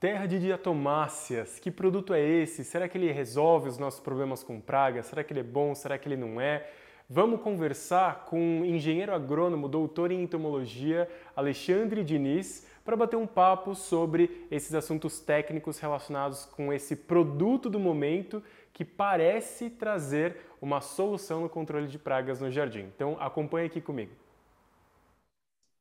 [0.00, 2.64] Terra de diatomáceas, que produto é esse?
[2.64, 5.02] Será que ele resolve os nossos problemas com praga?
[5.02, 5.74] Será que ele é bom?
[5.74, 6.70] Será que ele não é?
[7.06, 13.74] Vamos conversar com o engenheiro agrônomo, doutor em entomologia, Alexandre Diniz, para bater um papo
[13.74, 18.42] sobre esses assuntos técnicos relacionados com esse produto do momento
[18.72, 22.86] que parece trazer uma solução no controle de pragas no jardim.
[22.96, 24.12] Então, acompanhe aqui comigo.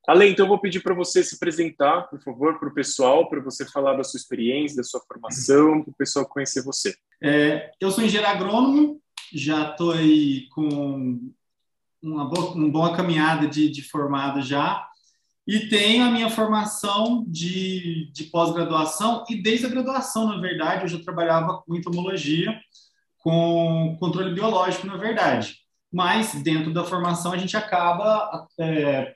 [0.08, 3.42] Ale, então eu vou pedir para você se apresentar, por favor, para o pessoal, para
[3.42, 6.96] você falar da sua experiência, da sua formação, para o pessoal conhecer você.
[7.21, 9.00] É, eu sou engenheiro agrônomo,
[9.34, 11.32] já estou aí com
[12.02, 14.88] uma boa, uma boa caminhada de, de formado já,
[15.46, 20.88] e tenho a minha formação de, de pós-graduação, e desde a graduação, na verdade, eu
[20.88, 22.60] já trabalhava com entomologia,
[23.18, 25.57] com controle biológico, na verdade.
[25.92, 29.14] Mas dentro da formação a gente acaba é,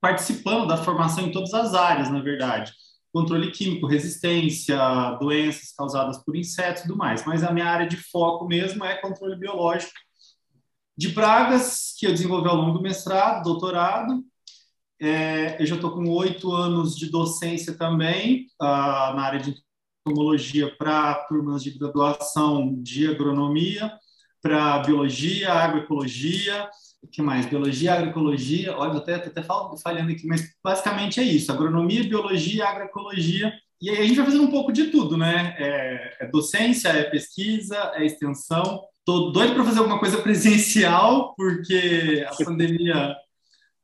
[0.00, 2.72] participando da formação em todas as áreas, na verdade.
[3.12, 4.78] Controle químico, resistência,
[5.20, 7.24] doenças causadas por insetos e tudo mais.
[7.24, 9.92] Mas a minha área de foco mesmo é controle biológico
[10.96, 14.24] de pragas, que eu desenvolvi ao longo do mestrado, doutorado.
[15.00, 19.54] É, eu já estou com oito anos de docência também, uh, na área de
[20.06, 23.92] entomologia para turmas de graduação de agronomia,
[24.40, 26.70] para biologia, agroecologia,
[27.02, 27.46] o que mais?
[27.46, 33.90] Biologia, agroecologia, olha, até, até falhando aqui, mas basicamente é isso, agronomia, biologia, agroecologia, e
[33.90, 35.54] aí a gente vai fazendo um pouco de tudo, né?
[35.58, 38.82] É, é docência, é pesquisa, é extensão.
[39.04, 43.14] Tô doido para fazer alguma coisa presencial, porque a pandemia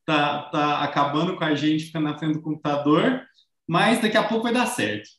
[0.06, 3.22] tá, tá acabando com a gente ficando na frente do computador,
[3.68, 5.10] mas daqui a pouco vai dar certo.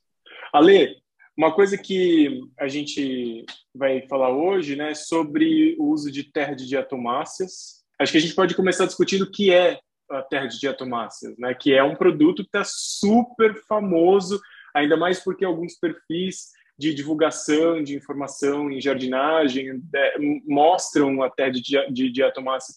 [0.51, 0.95] Ale,
[1.37, 6.67] uma coisa que a gente vai falar hoje, né, sobre o uso de terra de
[6.67, 11.37] diatomáceas acho que a gente pode começar discutindo o que é a terra de diatomáceas,
[11.37, 11.53] né?
[11.53, 14.39] Que é um produto que está super famoso,
[14.75, 20.15] ainda mais porque alguns perfis de divulgação de informação em jardinagem é,
[20.45, 22.11] mostram a terra de, de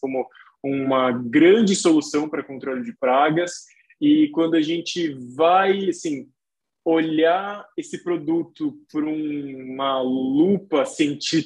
[0.01, 0.27] como
[0.63, 3.65] uma grande solução para controle de pragas.
[4.01, 6.29] E quando a gente vai, assim,
[6.85, 10.85] olhar esse produto por uma lupa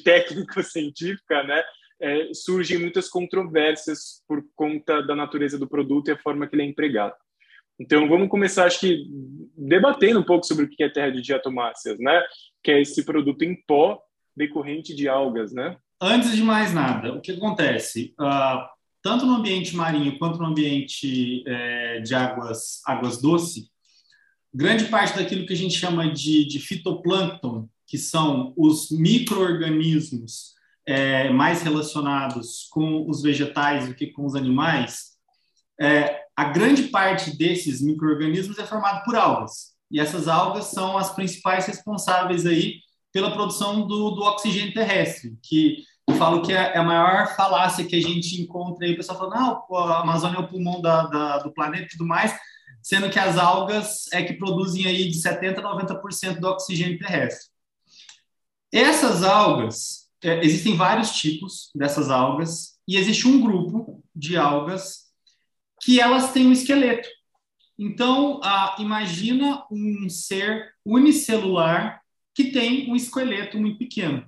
[0.03, 1.63] técnico-científica, né?
[2.01, 6.63] É, surgem muitas controvérsias por conta da natureza do produto e a forma que ele
[6.63, 7.13] é empregado.
[7.79, 9.05] Então, vamos começar, acho que,
[9.57, 12.21] debatendo um pouco sobre o que é terra de diatomáceas, né?
[12.63, 13.99] Que é esse produto em pó
[14.35, 15.77] decorrente de algas, né?
[15.99, 18.13] Antes de mais nada, o que acontece?
[18.19, 18.67] Uh,
[19.01, 23.69] tanto no ambiente marinho quanto no ambiente é, de águas, águas doces,
[24.53, 30.53] grande parte daquilo que a gente chama de, de fitoplâncton, que são os micro-organismos
[30.91, 35.11] é, mais relacionados com os vegetais do que com os animais,
[35.79, 39.71] é, a grande parte desses micro-organismos é formado por algas.
[39.89, 42.75] E essas algas são as principais responsáveis aí
[43.11, 47.85] pela produção do, do oxigênio terrestre, que eu falo que é, é a maior falácia
[47.85, 48.93] que a gente encontra aí.
[48.93, 52.05] O pessoal fala, não, a Amazônia é o pulmão da, da, do planeta e tudo
[52.05, 52.33] mais,
[52.81, 57.49] sendo que as algas é que produzem aí de 70% a 90% do oxigênio terrestre.
[58.71, 65.11] Essas algas, é, existem vários tipos dessas algas e existe um grupo de algas
[65.81, 67.09] que elas têm um esqueleto.
[67.77, 72.01] Então, ah, imagina um ser unicelular
[72.35, 74.27] que tem um esqueleto muito pequeno.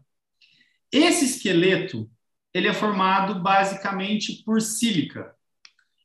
[0.92, 2.10] Esse esqueleto
[2.54, 5.36] ele é formado basicamente por sílica.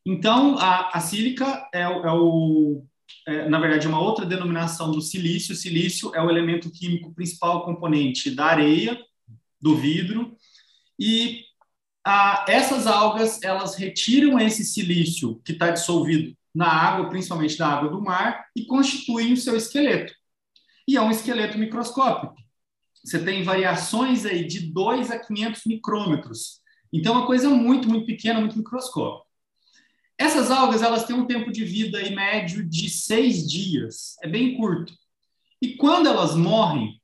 [0.04, 2.84] Então, a, a sílica é, é o,
[3.26, 5.52] é, na verdade, uma outra denominação do silício.
[5.52, 8.98] O silício é o elemento químico principal componente da areia
[9.60, 10.36] do vidro
[10.98, 11.44] e
[12.04, 17.90] ah, essas algas elas retiram esse silício que está dissolvido na água, principalmente na água
[17.90, 20.12] do mar, e constituem o seu esqueleto.
[20.86, 22.34] E é um esqueleto microscópico.
[23.04, 26.60] Você tem variações aí de 2 a 500 micrômetros.
[26.92, 29.28] Então, é uma coisa muito, muito pequena, muito microscópica.
[30.16, 34.16] Essas algas elas têm um tempo de vida aí, médio de seis dias.
[34.22, 34.92] É bem curto.
[35.62, 36.97] E quando elas morrem,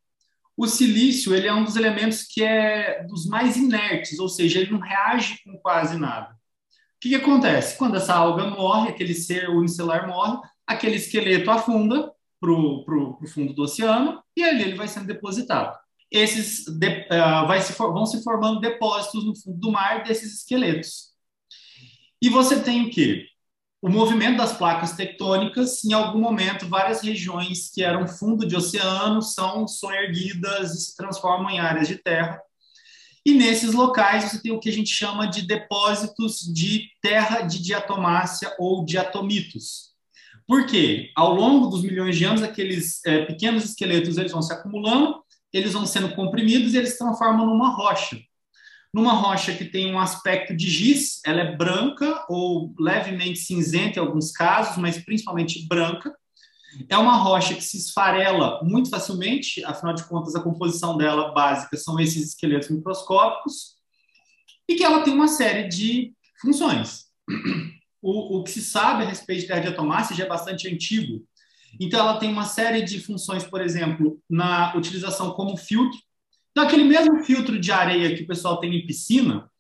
[0.56, 4.70] o silício ele é um dos elementos que é dos mais inertes, ou seja, ele
[4.70, 6.32] não reage com quase nada.
[6.32, 7.76] O que, que acontece?
[7.76, 13.62] Quando essa alga morre, aquele ser unicelular morre, aquele esqueleto afunda para o fundo do
[13.62, 15.76] oceano e ali ele vai sendo depositado.
[16.10, 20.40] Esses de, uh, vai se for, vão se formando depósitos no fundo do mar desses
[20.40, 21.14] esqueletos.
[22.22, 23.26] E você tem o quê?
[23.84, 29.20] O movimento das placas tectônicas, em algum momento, várias regiões que eram fundo de oceano
[29.20, 32.40] são soerguidas e se transformam em áreas de terra.
[33.26, 37.62] E nesses locais você tem o que a gente chama de depósitos de terra de
[37.62, 39.90] diatomácea ou diatomitos.
[40.46, 45.22] Porque ao longo dos milhões de anos, aqueles é, pequenos esqueletos eles vão se acumulando,
[45.52, 48.18] eles vão sendo comprimidos e eles se transformam numa rocha.
[48.94, 54.02] Numa rocha que tem um aspecto de giz, ela é branca ou levemente cinzenta em
[54.02, 56.14] alguns casos, mas principalmente branca.
[56.88, 61.76] É uma rocha que se esfarela muito facilmente, afinal de contas, a composição dela básica
[61.76, 63.74] são esses esqueletos microscópicos,
[64.68, 67.06] e que ela tem uma série de funções.
[68.00, 71.24] O, o que se sabe a respeito de atomácea já é bastante antigo.
[71.80, 75.98] Então, ela tem uma série de funções, por exemplo, na utilização como filtro.
[76.54, 79.50] Então, aquele mesmo filtro de areia que o pessoal tem em piscina,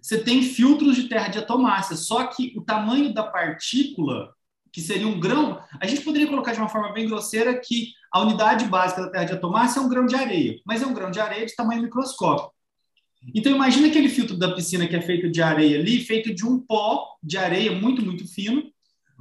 [0.00, 4.32] você tem filtros de terra de atomácea, só que o tamanho da partícula
[4.72, 8.20] que seria um grão, a gente poderia colocar de uma forma bem grosseira que a
[8.20, 11.10] unidade básica da terra de atomácia é um grão de areia, mas é um grão
[11.10, 12.54] de areia de tamanho microscópico.
[13.34, 16.60] Então imagina aquele filtro da piscina que é feito de areia ali, feito de um
[16.60, 18.70] pó de areia muito, muito fino,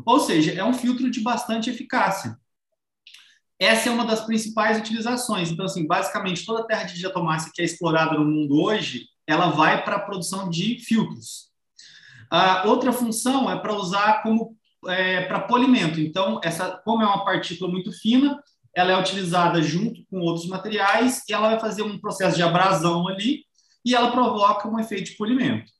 [0.05, 2.37] ou seja, é um filtro de bastante eficácia.
[3.59, 5.49] Essa é uma das principais utilizações.
[5.49, 9.49] Então, assim, basicamente, toda a terra de diatomácea que é explorada no mundo hoje, ela
[9.49, 11.49] vai para a produção de filtros.
[12.29, 14.57] A outra função é para usar como
[14.87, 15.99] é, para polimento.
[15.99, 18.41] Então, essa, como é uma partícula muito fina,
[18.75, 23.07] ela é utilizada junto com outros materiais e ela vai fazer um processo de abrasão
[23.07, 23.45] ali
[23.85, 25.71] e ela provoca um efeito de polimento.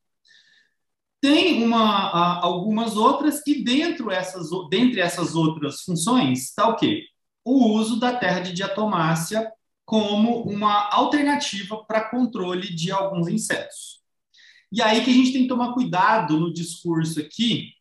[1.22, 7.04] Tem uma, algumas outras e dentro essas, dentre essas outras funções está o quê?
[7.46, 9.50] O uso da terra de diatomácea
[9.86, 14.02] como uma alternativa para controle de alguns insetos.
[14.72, 17.76] E aí que a gente tem que tomar cuidado no discurso aqui,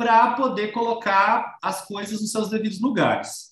[0.00, 3.50] para poder colocar as coisas nos seus devidos lugares.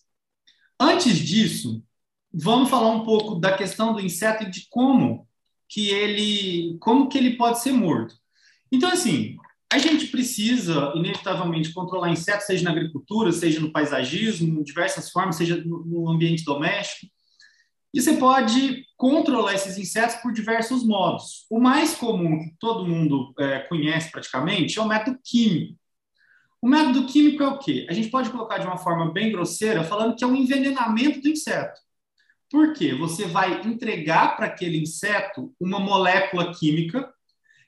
[0.81, 1.85] Antes disso,
[2.33, 5.29] vamos falar um pouco da questão do inseto e de como
[5.69, 8.15] que ele, como que ele pode ser morto.
[8.73, 9.37] Então, assim,
[9.71, 15.63] a gente precisa, inevitavelmente, controlar insetos, seja na agricultura, seja no paisagismo, diversas formas, seja
[15.65, 17.13] no ambiente doméstico.
[17.93, 21.47] E você pode controlar esses insetos por diversos modos.
[21.51, 25.79] O mais comum, que todo mundo é, conhece praticamente, é o método químico.
[26.61, 27.87] O método químico é o quê?
[27.89, 31.29] A gente pode colocar de uma forma bem grosseira, falando que é um envenenamento do
[31.29, 31.81] inseto.
[32.51, 32.95] Por quê?
[32.95, 37.13] Você vai entregar para aquele inseto uma molécula química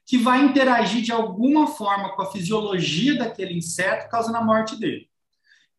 [0.06, 5.08] que vai interagir de alguma forma com a fisiologia daquele inseto, causando a morte dele.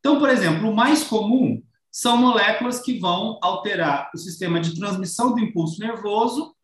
[0.00, 5.34] Então, por exemplo, o mais comum são moléculas que vão alterar o sistema de transmissão
[5.34, 6.54] do impulso nervoso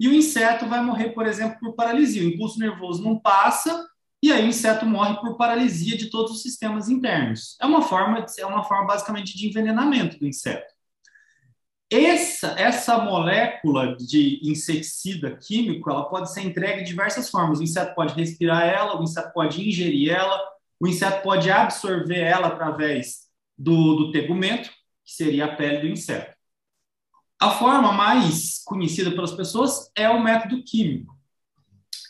[0.00, 2.22] e o inseto vai morrer, por exemplo, por paralisia.
[2.22, 3.86] O impulso nervoso não passa,
[4.22, 7.56] e aí o inseto morre por paralisia de todos os sistemas internos.
[7.60, 10.72] É uma forma, é uma forma basicamente de envenenamento do inseto.
[11.90, 17.60] Essa, essa molécula de inseticida químico, ela pode ser entregue de diversas formas.
[17.60, 20.38] O inseto pode respirar ela, o inseto pode ingerir ela,
[20.78, 24.68] o inseto pode absorver ela através do, do tegumento,
[25.02, 26.36] que seria a pele do inseto.
[27.40, 31.16] A forma mais conhecida pelas pessoas é o método químico.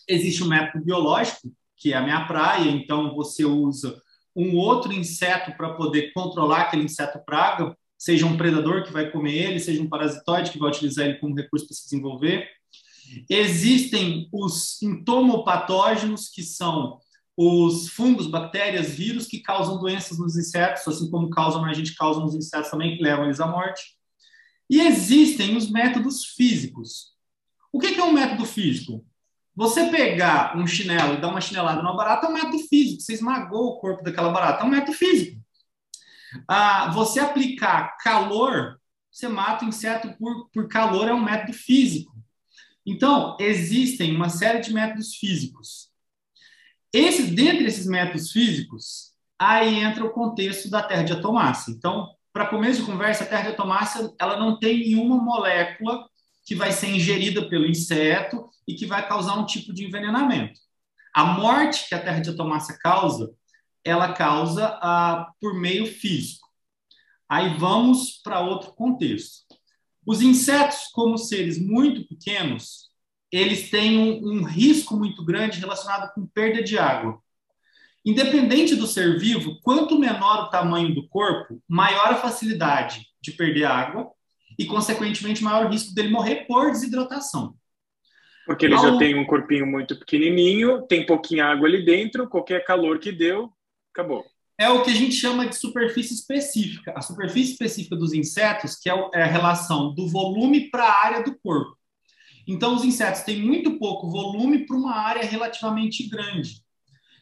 [0.08, 4.00] Existe o método biológico, que é a minha praia, então você usa
[4.34, 9.34] um outro inseto para poder controlar aquele inseto praga, seja um predador que vai comer
[9.34, 12.48] ele, seja um parasitoide que vai utilizar ele como recurso para se desenvolver.
[13.28, 16.98] Existem os entomopatógenos, que são
[17.36, 22.20] os fungos, bactérias, vírus que causam doenças nos insetos, assim como causam a gente causa
[22.20, 23.96] nos insetos também, que levam eles à morte.
[24.70, 27.12] E existem os métodos físicos.
[27.72, 29.04] O que é um método físico?
[29.54, 33.00] Você pegar um chinelo e dar uma chinelada numa barata é um método físico.
[33.00, 35.40] Você esmagou o corpo daquela barata, é um método físico.
[36.48, 38.78] Ah, você aplicar calor,
[39.10, 42.16] você mata o inseto por, por calor, é um método físico.
[42.86, 45.88] Então, existem uma série de métodos físicos.
[46.92, 51.70] Esse, dentre esses métodos físicos, aí entra o contexto da terra de atomácia.
[51.70, 56.08] Então, para começo de conversa, a terra de atomácia ela não tem nenhuma molécula
[56.44, 60.58] que vai ser ingerida pelo inseto e que vai causar um tipo de envenenamento.
[61.14, 63.34] A morte que a terra de atomácia causa,
[63.88, 66.46] ela causa ah, por meio físico.
[67.28, 69.46] Aí vamos para outro contexto.
[70.06, 72.90] Os insetos, como seres muito pequenos,
[73.32, 77.18] eles têm um, um risco muito grande relacionado com perda de água.
[78.04, 83.64] Independente do ser vivo, quanto menor o tamanho do corpo, maior a facilidade de perder
[83.64, 84.10] água
[84.58, 87.54] e, consequentemente, maior risco dele morrer por desidratação.
[88.46, 88.82] Porque ele Ao...
[88.82, 93.52] já tem um corpinho muito pequenininho, tem pouquinha água ali dentro, qualquer calor que deu,
[93.98, 94.24] acabou.
[94.56, 96.92] É o que a gente chama de superfície específica.
[96.96, 101.22] A superfície específica dos insetos, que é, é a relação do volume para a área
[101.22, 101.76] do corpo.
[102.46, 106.62] Então, os insetos têm muito pouco volume para uma área relativamente grande.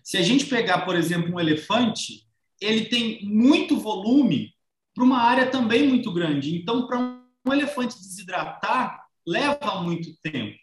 [0.03, 2.27] Se a gente pegar, por exemplo, um elefante,
[2.61, 4.55] ele tem muito volume
[4.95, 6.57] para uma área também muito grande.
[6.57, 10.57] Então, para um elefante desidratar, leva muito tempo.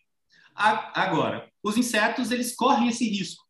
[0.55, 3.43] Agora, os insetos, eles correm esse risco.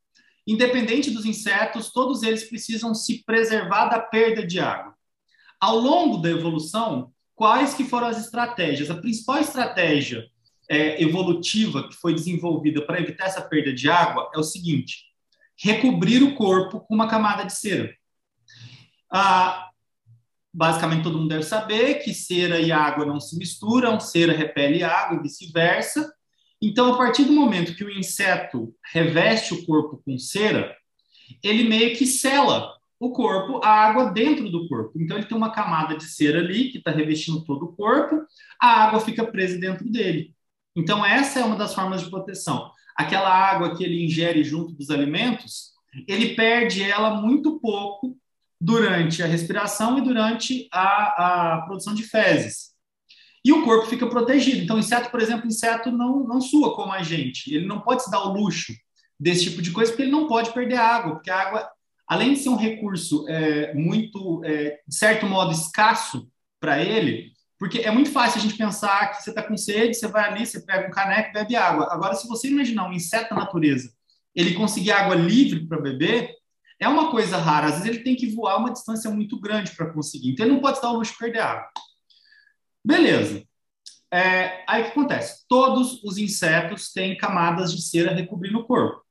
[0.46, 4.94] Independente dos insetos, todos eles precisam se preservar da perda de água.
[5.60, 8.92] Ao longo da evolução, quais que foram as estratégias?
[8.92, 10.26] A principal estratégia
[10.70, 15.06] é, evolutiva que foi desenvolvida para evitar essa perda de água é o seguinte:
[15.58, 17.94] recobrir o corpo com uma camada de cera.
[19.10, 19.70] Ah,
[20.54, 25.18] basicamente, todo mundo deve saber que cera e água não se misturam, cera repele água
[25.18, 26.14] e vice-versa.
[26.66, 30.74] Então, a partir do momento que o inseto reveste o corpo com cera,
[31.44, 34.94] ele meio que sela o corpo, a água dentro do corpo.
[34.96, 38.26] Então, ele tem uma camada de cera ali que está revestindo todo o corpo,
[38.62, 40.34] a água fica presa dentro dele.
[40.74, 42.72] Então, essa é uma das formas de proteção.
[42.96, 45.74] Aquela água que ele ingere junto dos alimentos,
[46.08, 48.18] ele perde ela muito pouco
[48.60, 52.73] durante a respiração e durante a, a produção de fezes.
[53.44, 54.64] E o corpo fica protegido.
[54.64, 57.54] Então, inseto, por exemplo, inseto não, não sua como a gente.
[57.54, 58.74] Ele não pode se dar o luxo
[59.20, 61.70] desse tipo de coisa, porque ele não pode perder água, porque a água,
[62.08, 66.28] além de ser um recurso é, muito, é, de certo modo, escasso
[66.60, 70.08] para ele, porque é muito fácil a gente pensar que você está com sede, você
[70.08, 71.88] vai ali, você pega um caneco e bebe água.
[71.92, 73.92] Agora, se você imaginar um inseto da natureza,
[74.36, 76.32] ele conseguir água livre para beber,
[76.80, 77.68] é uma coisa rara.
[77.68, 80.32] Às vezes ele tem que voar uma distância muito grande para conseguir.
[80.32, 81.70] Então, ele não pode estar o luxo de perder água.
[82.84, 83.44] Beleza.
[84.12, 85.44] É, aí o que acontece?
[85.48, 89.04] Todos os insetos têm camadas de cera recobrindo o corpo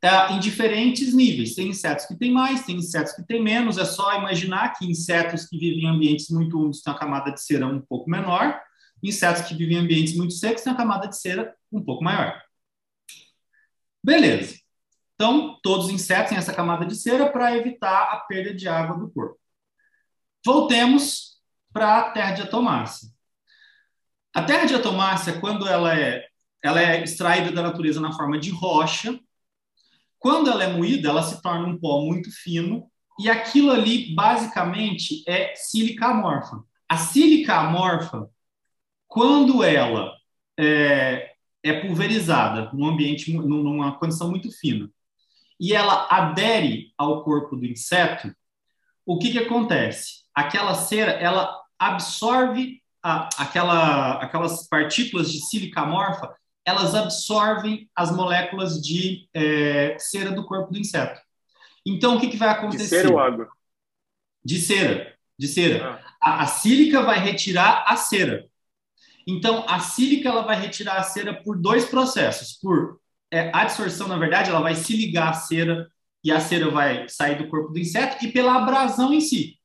[0.00, 1.54] é, em diferentes níveis.
[1.54, 3.78] Tem insetos que têm mais, tem insetos que têm menos.
[3.78, 7.42] É só imaginar que insetos que vivem em ambientes muito úmidos têm uma camada de
[7.42, 8.60] cera um pouco menor,
[9.02, 12.40] insetos que vivem em ambientes muito secos têm uma camada de cera um pouco maior.
[14.02, 14.56] Beleza.
[15.14, 18.96] Então, todos os insetos têm essa camada de cera para evitar a perda de água
[18.96, 19.36] do corpo.
[20.46, 21.27] Voltemos
[21.78, 23.08] para a terra de atomácia.
[24.34, 26.26] A terra de atomácia, quando ela é,
[26.60, 29.16] ela é extraída da natureza na forma de rocha,
[30.18, 35.22] quando ela é moída, ela se torna um pó muito fino e aquilo ali basicamente
[35.28, 36.64] é sílica amorfa.
[36.88, 38.28] A sílica amorfa,
[39.06, 40.12] quando ela
[40.58, 41.30] é,
[41.62, 44.90] é pulverizada num ambiente, numa condição muito fina,
[45.60, 48.34] e ela adere ao corpo do inseto,
[49.06, 50.24] o que, que acontece?
[50.34, 58.80] Aquela cera, ela absorve a, aquela, aquelas partículas de sílica amorfa, elas absorvem as moléculas
[58.80, 61.20] de é, cera do corpo do inseto.
[61.86, 62.84] Então, o que, que vai acontecer?
[62.84, 63.48] De cera ou água?
[64.44, 65.14] De cera.
[65.38, 66.02] De cera.
[66.20, 66.40] Ah.
[66.40, 68.46] A, a sílica vai retirar a cera.
[69.26, 72.58] Então, a sílica ela vai retirar a cera por dois processos.
[72.60, 75.88] Por é, adsorção, na verdade, ela vai se ligar à cera
[76.24, 79.57] e a cera vai sair do corpo do inseto e pela abrasão em si.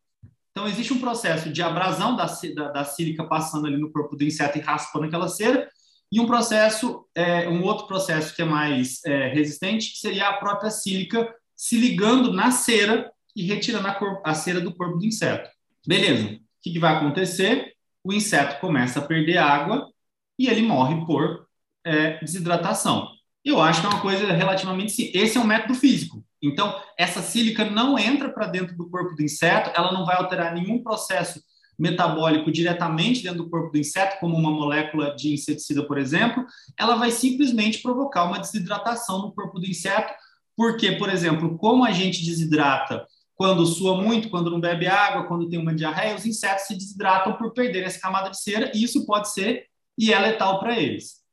[0.54, 4.24] Então, existe um processo de abrasão da, da, da sílica passando ali no corpo do
[4.24, 5.68] inseto e raspando aquela cera,
[6.12, 10.70] e um processo, é, um outro processo que é mais é, resistente, seria a própria
[10.70, 15.50] sílica se ligando na cera e retirando a, cor, a cera do corpo do inseto.
[15.88, 16.28] Beleza.
[16.28, 17.74] O que, que, vai acontecer?
[18.04, 19.90] O inseto começa a perder água
[20.38, 21.48] e ele morre por
[21.84, 23.08] é, desidratação.
[23.44, 25.16] Eu acho que é uma coisa relativamente simples.
[25.16, 26.24] Esse é um método físico.
[26.44, 30.54] Então, essa sílica não entra para dentro do corpo do inseto, ela não vai alterar
[30.54, 31.42] nenhum processo
[31.80, 36.46] metabólico diretamente dentro do corpo do inseto, como uma molécula de inseticida, por exemplo,
[36.78, 40.14] ela vai simplesmente provocar uma desidratação no corpo do inseto,
[40.56, 45.50] porque, por exemplo, como a gente desidrata quando sua muito, quando não bebe água, quando
[45.50, 49.06] tem uma diarreia, os insetos se desidratam por perder essa camada de cera, e isso
[49.06, 49.66] pode ser
[49.98, 51.24] e é letal para eles.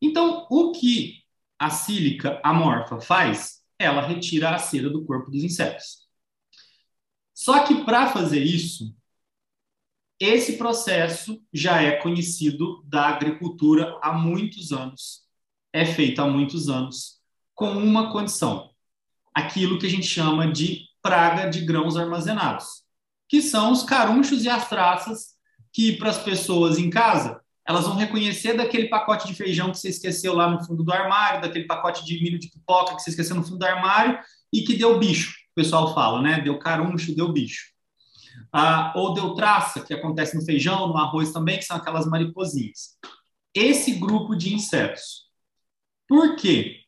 [0.00, 1.16] Então, o que
[1.58, 3.57] a sílica amorfa faz?
[3.78, 6.08] Ela retira a cera do corpo dos insetos.
[7.32, 8.94] Só que para fazer isso,
[10.18, 15.22] esse processo já é conhecido da agricultura há muitos anos,
[15.72, 17.20] é feito há muitos anos,
[17.54, 18.70] com uma condição:
[19.32, 22.82] aquilo que a gente chama de praga de grãos armazenados,
[23.28, 25.36] que são os carunchos e as traças
[25.72, 27.37] que, para as pessoas em casa,
[27.68, 31.42] elas vão reconhecer daquele pacote de feijão que você esqueceu lá no fundo do armário,
[31.42, 34.18] daquele pacote de milho de pipoca que você esqueceu no fundo do armário
[34.52, 36.40] e que deu bicho, o pessoal fala, né?
[36.40, 37.78] Deu caruncho, deu bicho
[38.52, 42.96] ah, ou deutraça, que acontece no feijão, no arroz também, que são aquelas mariposinhas.
[43.54, 45.28] Esse grupo de insetos.
[46.06, 46.82] Por quê?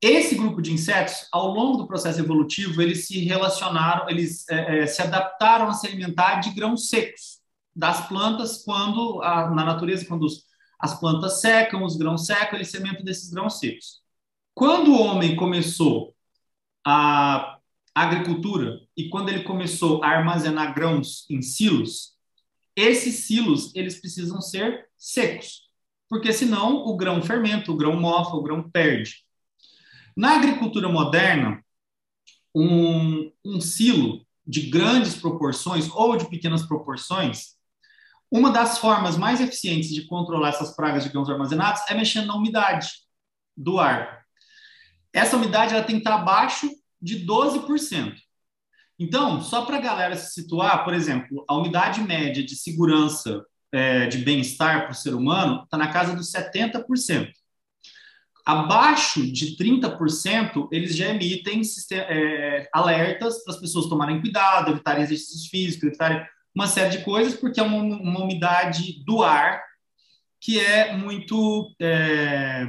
[0.00, 4.86] Esse grupo de insetos, ao longo do processo evolutivo, eles se relacionaram, eles é, é,
[4.86, 7.39] se adaptaram a se alimentar de grãos secos
[7.80, 10.44] das plantas quando, a, na natureza, quando os,
[10.78, 14.02] as plantas secam, os grãos secam, eles se alimentam desses grãos secos.
[14.54, 16.14] Quando o homem começou
[16.84, 17.58] a
[17.94, 22.18] agricultura e quando ele começou a armazenar grãos em silos,
[22.76, 25.62] esses silos eles precisam ser secos,
[26.06, 29.24] porque senão o grão fermenta, o grão mofa, o grão perde.
[30.14, 31.64] Na agricultura moderna,
[32.54, 37.58] um, um silo de grandes proporções ou de pequenas proporções,
[38.30, 42.36] uma das formas mais eficientes de controlar essas pragas de grãos armazenados é mexendo na
[42.36, 42.90] umidade
[43.56, 44.24] do ar.
[45.12, 46.70] Essa umidade ela tem que estar abaixo
[47.02, 48.14] de 12%.
[48.98, 54.06] Então, só para a galera se situar, por exemplo, a umidade média de segurança é,
[54.06, 57.32] de bem-estar para o ser humano está na casa dos 70%.
[58.44, 65.46] Abaixo de 30%, eles já emitem é, alertas para as pessoas tomarem cuidado, evitarem exercícios
[65.46, 69.62] físicos, evitarem uma série de coisas, porque é uma, uma umidade do ar
[70.40, 71.74] que é muito.
[71.80, 72.66] É,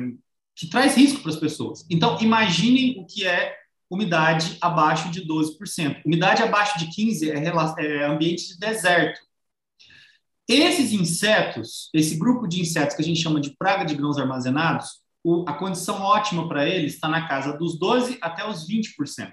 [0.55, 1.85] que traz risco para as pessoas.
[1.89, 3.55] Então, imaginem o que é
[3.89, 6.01] umidade abaixo de 12%.
[6.05, 9.19] Umidade abaixo de 15% é, é ambiente de deserto.
[10.47, 15.01] Esses insetos, esse grupo de insetos que a gente chama de praga de grãos armazenados,
[15.23, 19.31] o, a condição ótima para eles está na casa dos 12% até os 20%.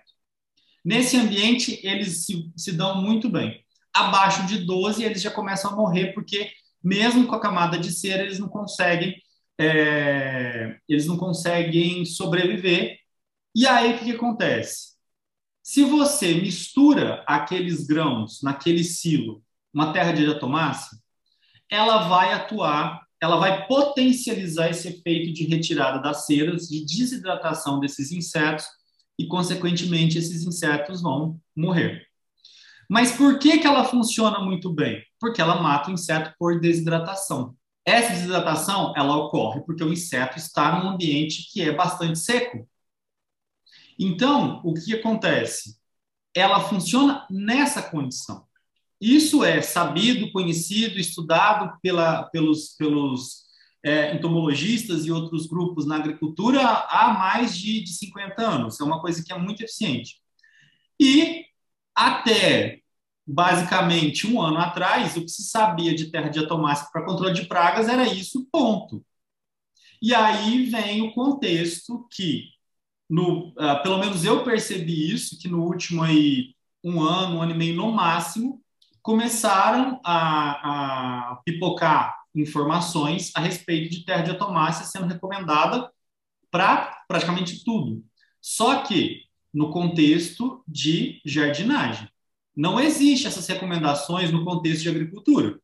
[0.84, 3.64] Nesse ambiente, eles se, se dão muito bem.
[3.94, 6.50] Abaixo de 12, eles já começam a morrer, porque
[6.82, 9.14] mesmo com a camada de cera, eles não conseguem,
[9.58, 12.98] é, eles não conseguem sobreviver.
[13.54, 14.96] E aí, o que, que acontece?
[15.62, 19.42] Se você mistura aqueles grãos naquele silo,
[19.72, 20.96] uma terra de diatomácea,
[21.70, 28.12] ela vai atuar ela vai potencializar esse efeito de retirada das ceras, de desidratação desses
[28.12, 28.64] insetos
[29.18, 32.07] e, consequentemente, esses insetos vão morrer.
[32.88, 35.04] Mas por que, que ela funciona muito bem?
[35.20, 37.54] Porque ela mata o inseto por desidratação.
[37.84, 42.66] Essa desidratação ela ocorre porque o inseto está num ambiente que é bastante seco.
[43.98, 45.76] Então, o que acontece?
[46.34, 48.46] Ela funciona nessa condição.
[49.00, 53.44] Isso é sabido, conhecido, estudado pela, pelos, pelos
[53.84, 58.80] é, entomologistas e outros grupos na agricultura há mais de, de 50 anos.
[58.80, 60.20] É uma coisa que é muito eficiente.
[61.00, 61.47] E
[61.98, 62.80] até
[63.26, 67.88] basicamente um ano atrás, o que se sabia de terra diatomácea para controle de pragas
[67.88, 69.04] era isso, ponto.
[70.00, 72.44] E aí vem o contexto que,
[73.10, 77.52] no, uh, pelo menos eu percebi isso, que no último aí, um ano, um ano
[77.52, 78.62] e meio no máximo,
[79.02, 85.90] começaram a, a pipocar informações a respeito de terra de atomácia sendo recomendada
[86.50, 88.04] para praticamente tudo.
[88.40, 92.08] Só que no contexto de jardinagem.
[92.56, 95.58] Não existe essas recomendações no contexto de agricultura.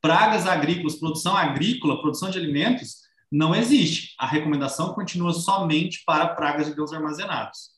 [0.00, 4.14] Pragas agrícolas, produção agrícola, produção de alimentos, não existe.
[4.18, 7.70] A recomendação continua somente para pragas de grãos armazenados.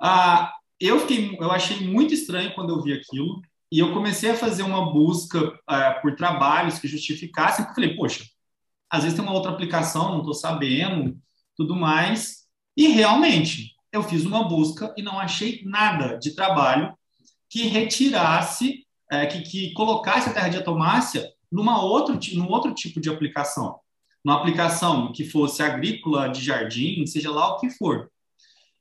[0.00, 3.42] Ah, eu, fiquei, eu achei muito estranho quando eu vi aquilo.
[3.72, 7.96] E eu comecei a fazer uma busca uh, por trabalhos que justificassem, porque eu falei,
[7.96, 8.24] poxa,
[8.90, 11.16] às vezes tem uma outra aplicação, não estou sabendo,
[11.56, 12.48] tudo mais.
[12.76, 16.94] E realmente, eu fiz uma busca e não achei nada de trabalho
[17.48, 23.00] que retirasse, uh, que, que colocasse a terra de atomácia numa outro, num outro tipo
[23.00, 23.78] de aplicação.
[24.24, 28.10] Numa aplicação que fosse agrícola, de jardim, seja lá o que for.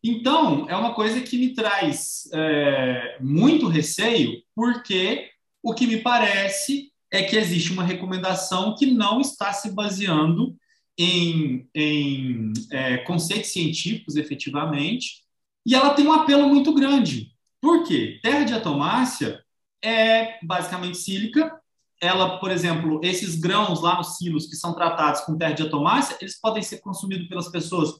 [0.04, 5.30] Então, é uma coisa que me traz é, muito receio, porque
[5.62, 10.56] o que me parece é que existe uma recomendação que não está se baseando
[11.00, 15.24] em, em é, conceitos científicos, efetivamente,
[15.66, 17.32] e ela tem um apelo muito grande.
[17.62, 18.20] Por quê?
[18.22, 19.42] Terra de atomácia
[19.82, 21.58] é basicamente sílica.
[22.02, 26.18] Ela, por exemplo, esses grãos lá nos silos que são tratados com terra de atomácia,
[26.20, 27.94] eles podem ser consumidos pelas pessoas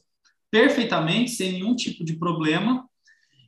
[0.50, 2.86] perfeitamente, sem nenhum tipo de problema.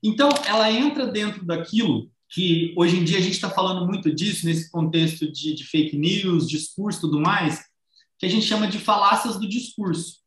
[0.03, 4.47] Então, ela entra dentro daquilo que hoje em dia a gente está falando muito disso,
[4.47, 7.61] nesse contexto de, de fake news, discurso e tudo mais,
[8.23, 10.19] que a gente chama de falácias do discurso.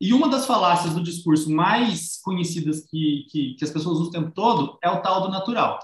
[0.00, 4.10] E uma das falácias do discurso mais conhecidas que, que, que, as pessoas usam o
[4.12, 5.80] tempo todo é o tal do natural.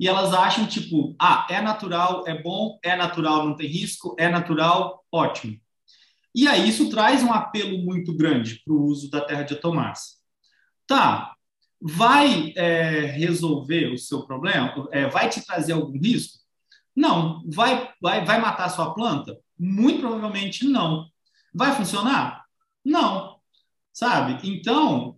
[0.00, 4.30] E elas acham, tipo, ah, é natural, é bom, é natural, não tem risco, é
[4.30, 5.60] natural, ótimo.
[6.34, 10.16] E aí isso traz um apelo muito grande para o uso da terra de atomácia.
[10.86, 11.34] Tá,
[11.78, 14.88] vai é, resolver o seu problema?
[14.90, 16.38] É, vai te trazer algum risco?
[16.96, 17.42] Não.
[17.46, 19.38] Vai, vai, vai matar a sua planta?
[19.58, 21.08] Muito provavelmente não.
[21.54, 22.44] Vai funcionar?
[22.84, 23.38] Não.
[23.92, 24.38] Sabe?
[24.48, 25.16] Então,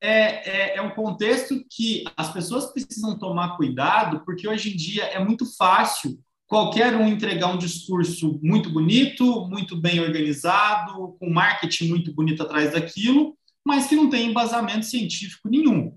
[0.00, 5.04] é, é, é, um contexto que as pessoas precisam tomar cuidado, porque hoje em dia
[5.04, 11.88] é muito fácil qualquer um entregar um discurso muito bonito, muito bem organizado, com marketing
[11.88, 15.96] muito bonito atrás daquilo, mas que não tem embasamento científico nenhum.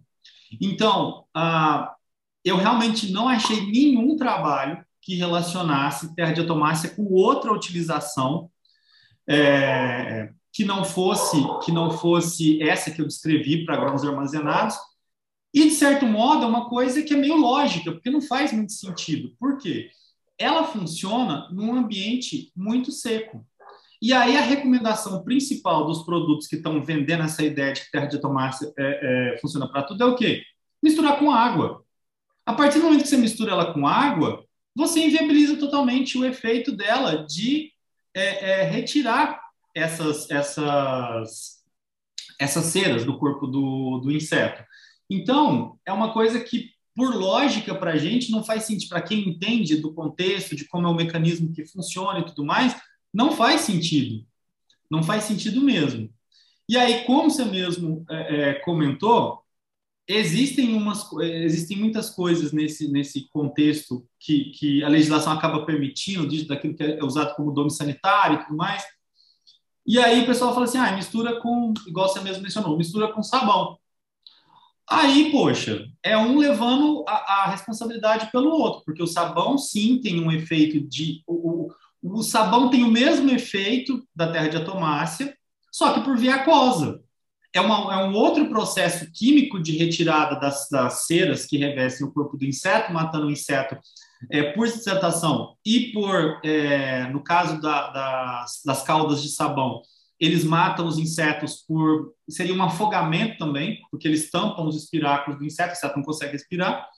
[0.61, 1.87] Então, uh,
[2.43, 8.49] eu realmente não achei nenhum trabalho que relacionasse terra de atomácia com outra utilização
[9.29, 14.75] é, que não fosse que não fosse essa que eu descrevi para grãos armazenados.
[15.53, 18.73] E de certo modo é uma coisa que é meio lógica, porque não faz muito
[18.73, 19.31] sentido.
[19.39, 19.89] Por quê?
[20.39, 23.45] Ela funciona num ambiente muito seco.
[24.01, 28.07] E aí a recomendação principal dos produtos que estão vendendo essa ideia de que terra
[28.07, 30.41] de atomácia é, é, funciona para tudo é o quê?
[30.81, 31.85] Misturar com água.
[32.45, 34.44] A partir do momento que você mistura ela com água,
[34.75, 37.71] você inviabiliza totalmente o efeito dela de
[38.13, 39.39] é, é retirar
[39.73, 41.63] essas, essas,
[42.39, 44.63] essas ceras do corpo do, do inseto.
[45.09, 48.89] Então, é uma coisa que, por lógica, para a gente não faz sentido.
[48.89, 52.75] Para quem entende do contexto, de como é o mecanismo que funciona e tudo mais,
[53.13, 54.25] não faz sentido.
[54.89, 56.09] Não faz sentido mesmo.
[56.67, 59.44] E aí, como você mesmo é, é, comentou,
[60.07, 66.47] existem umas existem muitas coisas nesse nesse contexto que, que a legislação acaba permitindo, diz
[66.47, 68.83] daquilo que é usado como dome sanitário e tudo mais,
[69.85, 73.21] e aí o pessoal fala assim, ah, mistura com, igual você mesmo mencionou, mistura com
[73.21, 73.77] sabão.
[74.87, 80.19] Aí, poxa, é um levando a, a responsabilidade pelo outro, porque o sabão sim tem
[80.23, 81.23] um efeito de.
[81.27, 85.35] O, o, o sabão tem o mesmo efeito da terra de atomácia,
[85.71, 87.03] só que por via aquosa.
[87.55, 92.11] É, uma, é um outro processo químico de retirada das, das ceras que revestem o
[92.11, 93.77] corpo do inseto, matando o inseto
[94.29, 99.81] é, por hidratação e por, é, no caso da, das, das caudas de sabão,
[100.19, 102.13] eles matam os insetos por.
[102.29, 106.33] Seria um afogamento também, porque eles tampam os espiráculos do inseto, o inseto não consegue
[106.33, 106.89] respirar.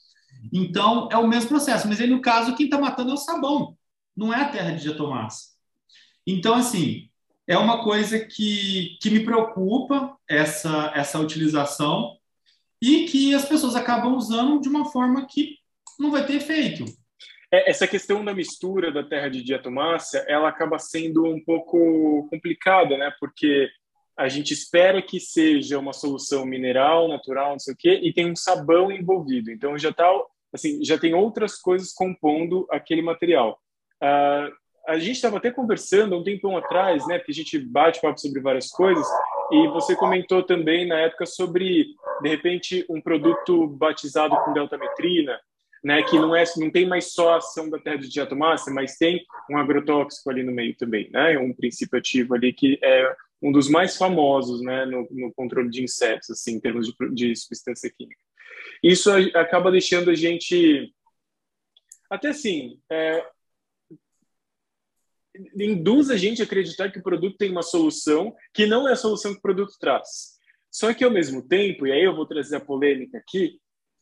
[0.52, 3.78] Então, é o mesmo processo, mas aí no caso, quem está matando é o sabão,
[4.16, 5.50] não é a terra de diatomassa.
[6.26, 7.07] Então, assim,
[7.48, 12.18] é uma coisa que, que me preocupa, essa, essa utilização,
[12.82, 15.56] e que as pessoas acabam usando de uma forma que
[16.00, 16.86] não vai ter efeito.
[17.52, 22.98] É, essa questão da mistura da terra de diatomácea, ela acaba sendo um pouco complicada,
[22.98, 23.12] né?
[23.20, 23.70] Porque
[24.18, 28.30] a gente espera que seja uma solução mineral, natural, não sei o quê, e tem
[28.30, 29.50] um sabão envolvido.
[29.52, 30.10] Então já tá,
[30.54, 33.60] assim, já tem outras coisas compondo aquele material.
[34.04, 34.52] Uh,
[34.88, 37.18] a gente estava até conversando um tempão atrás, né?
[37.18, 39.06] Porque a gente bate papo sobre várias coisas,
[39.52, 41.88] e você comentou também na época sobre,
[42.22, 45.40] de repente, um produto batizado com deltametrina,
[45.84, 48.98] né, que não é não tem mais só a ação da terra de diatomácea, mas
[48.98, 53.52] tem um agrotóxico ali no meio também, né, um princípio ativo ali que é um
[53.52, 57.92] dos mais famosos, né, no, no controle de insetos, assim, em termos de, de substância
[57.96, 58.20] química.
[58.84, 60.92] Isso acaba deixando a gente
[62.10, 63.24] até assim é,
[65.60, 68.96] induz a gente a acreditar que o produto tem uma solução que não é a
[68.98, 70.38] solução que o produto traz.
[70.72, 73.60] Só que ao mesmo tempo, e aí eu vou trazer a polêmica aqui,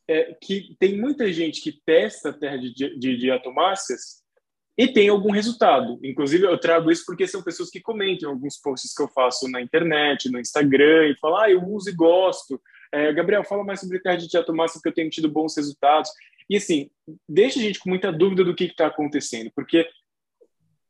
[0.08, 3.30] é, que tem muita gente que testa a terra de, de, de
[4.78, 6.00] e tem algum resultado.
[6.04, 9.62] Inclusive, eu trago isso porque são pessoas que comentam alguns posts que eu faço na
[9.62, 12.62] internet, no Instagram, e falam, ah, eu uso e gosto.
[12.92, 16.10] É, Gabriel, fala mais sobre terra de diatomácea porque eu tenho tido bons resultados.
[16.50, 16.90] E assim,
[17.28, 19.88] deixa a gente com muita dúvida do que está acontecendo, porque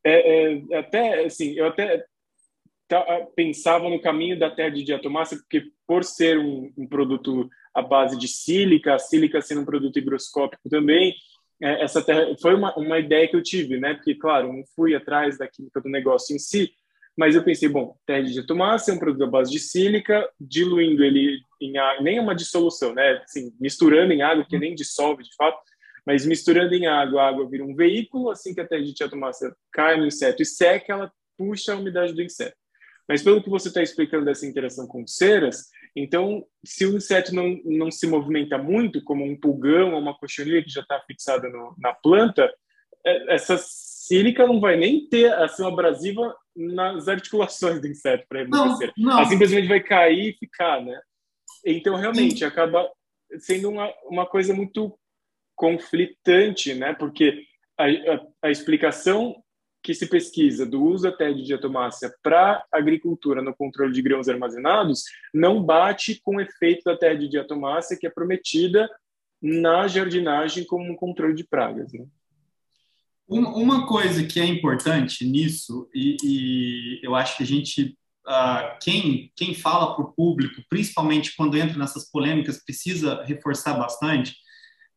[0.06, 2.06] é, é, até assim, eu até
[3.36, 8.18] pensava no caminho da terra de diatomácea, porque por ser um, um produto à base
[8.18, 11.15] de sílica, a sílica sendo um produto higroscópico também.
[11.62, 13.96] É, essa terra, foi uma, uma ideia que eu tive, né?
[13.96, 16.72] Porque, claro, não fui atrás da química do negócio em si,
[17.18, 21.04] mas eu pensei, bom, terra de diatomácea é um produto à base de sílica, diluindo
[21.04, 23.22] ele em água, nem uma dissolução, né?
[23.24, 25.58] Assim, misturando em água, que nem dissolve de fato,
[26.06, 29.56] mas misturando em água, a água vira um veículo, assim que a terra de diatomácea
[29.72, 32.56] cai no inseto e seca, ela puxa a umidade do inseto.
[33.08, 37.58] Mas pelo que você está explicando dessa interação com ceras, então, se o inseto não,
[37.63, 41.74] não se movimenta muito, como um pulgão ou uma cochonilha que já está fixada no,
[41.78, 42.54] na planta,
[43.06, 48.91] é, essa sílica não vai nem ter ação abrasiva nas articulações do inseto para emagrecer.
[48.98, 51.00] Ela simplesmente vai cair e ficar, né?
[51.65, 52.46] Então, realmente, Sim.
[52.46, 52.88] acaba
[53.39, 54.98] sendo uma, uma coisa muito
[55.56, 56.94] conflitante, né?
[56.94, 57.44] Porque
[57.78, 59.36] a, a, a explicação
[59.86, 65.04] que se pesquisa do uso até de diatomácea para agricultura no controle de grãos armazenados
[65.32, 68.89] não bate com o efeito da terra de diatomácea que é prometida
[69.39, 71.94] na jardinagem como um controle de pragas.
[71.94, 72.04] Né?
[73.28, 79.32] Uma coisa que é importante nisso, e, e eu acho que a gente, uh, quem,
[79.36, 84.36] quem fala para o público, principalmente quando entra nessas polêmicas, precisa reforçar bastante,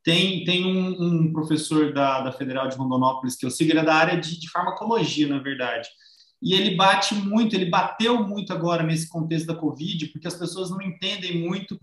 [0.02, 3.84] tem, tem um, um professor da, da Federal de Rondonópolis que eu sigo, ele é
[3.84, 5.88] da área de, de farmacologia, na verdade.
[6.40, 10.70] E ele bate muito, ele bateu muito agora nesse contexto da Covid, porque as pessoas
[10.70, 11.78] não entendem muito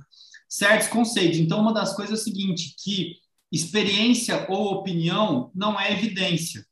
[0.48, 1.38] certos conceitos.
[1.38, 3.16] Então, uma das coisas é o seguinte, que
[3.52, 6.66] experiência ou opinião não é evidência.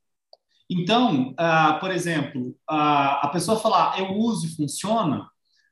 [0.69, 5.29] Então, ah, por exemplo, a pessoa falar eu uso e funciona,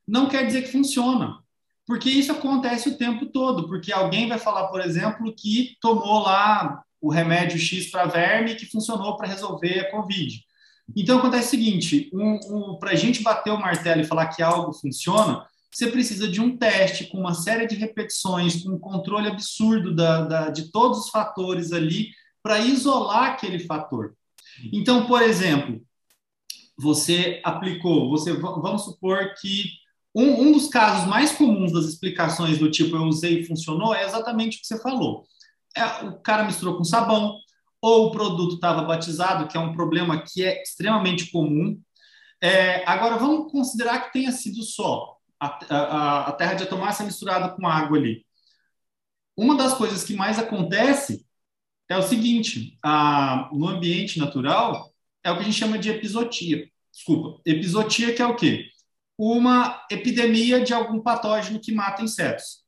[0.08, 1.40] não quer dizer que funciona.
[1.92, 6.82] Porque isso acontece o tempo todo, porque alguém vai falar, por exemplo, que tomou lá
[7.02, 10.42] o remédio X para verme que funcionou para resolver a Covid.
[10.96, 14.42] Então acontece o seguinte: um, um, para a gente bater o martelo e falar que
[14.42, 19.28] algo funciona, você precisa de um teste com uma série de repetições, com um controle
[19.28, 22.08] absurdo da, da, de todos os fatores ali
[22.42, 24.14] para isolar aquele fator.
[24.72, 25.82] Então, por exemplo,
[26.80, 29.82] você aplicou, você vamos supor que
[30.14, 34.06] um, um dos casos mais comuns das explicações do tipo eu usei e funcionou é
[34.06, 35.26] exatamente o que você falou.
[35.76, 37.38] É, o cara misturou com sabão,
[37.82, 41.82] ou o produto estava batizado, que é um problema que é extremamente comum.
[42.42, 47.50] É, agora, vamos considerar que tenha sido só a, a, a terra de atomácia misturada
[47.50, 48.26] com água ali.
[49.36, 51.26] Uma das coisas que mais acontece
[51.90, 54.92] é o seguinte: a, no ambiente natural,
[55.24, 56.70] é o que a gente chama de episotia.
[56.92, 58.71] Desculpa, episotia que é o quê?
[59.24, 62.64] Uma epidemia de algum patógeno que mata insetos.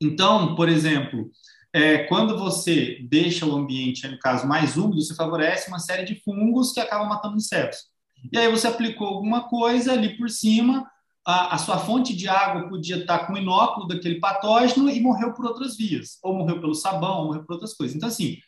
[0.00, 1.30] Então, por exemplo,
[1.70, 6.14] é, quando você deixa o ambiente, no caso, mais úmido, você favorece uma série de
[6.22, 7.90] fungos que acabam matando insetos.
[8.32, 10.90] E aí você aplicou alguma coisa ali por cima,
[11.26, 15.34] a, a sua fonte de água podia estar com o inóculo daquele patógeno e morreu
[15.34, 17.94] por outras vias, ou morreu pelo sabão, ou morreu por outras coisas.
[17.94, 18.38] Então, assim,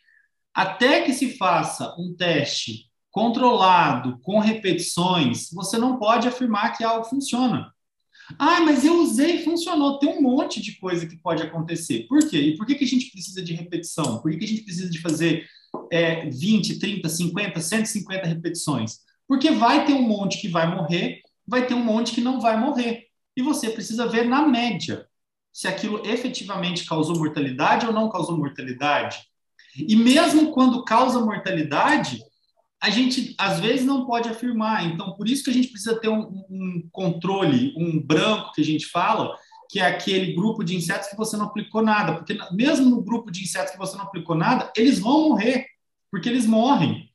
[0.51, 7.05] até que se faça um teste controlado, com repetições, você não pode afirmar que algo
[7.05, 7.71] funciona.
[8.39, 9.99] Ah, mas eu usei funcionou.
[9.99, 12.07] Tem um monte de coisa que pode acontecer.
[12.07, 12.39] Por quê?
[12.39, 14.19] E por que, que a gente precisa de repetição?
[14.19, 15.45] Por que, que a gente precisa de fazer
[15.91, 19.01] é, 20, 30, 50, 150 repetições?
[19.27, 22.59] Porque vai ter um monte que vai morrer, vai ter um monte que não vai
[22.59, 23.05] morrer.
[23.37, 25.05] E você precisa ver na média
[25.51, 29.19] se aquilo efetivamente causou mortalidade ou não causou mortalidade.
[29.77, 32.19] E mesmo quando causa mortalidade,
[32.83, 34.85] a gente às vezes não pode afirmar.
[34.85, 38.65] Então, por isso que a gente precisa ter um, um, controle, um branco que a
[38.65, 39.37] gente fala,
[39.69, 42.15] que é aquele grupo de insetos que você não aplicou nada.
[42.15, 45.65] Porque mesmo no grupo de insetos que você não aplicou nada, eles vão morrer,
[46.11, 47.09] porque eles morrem.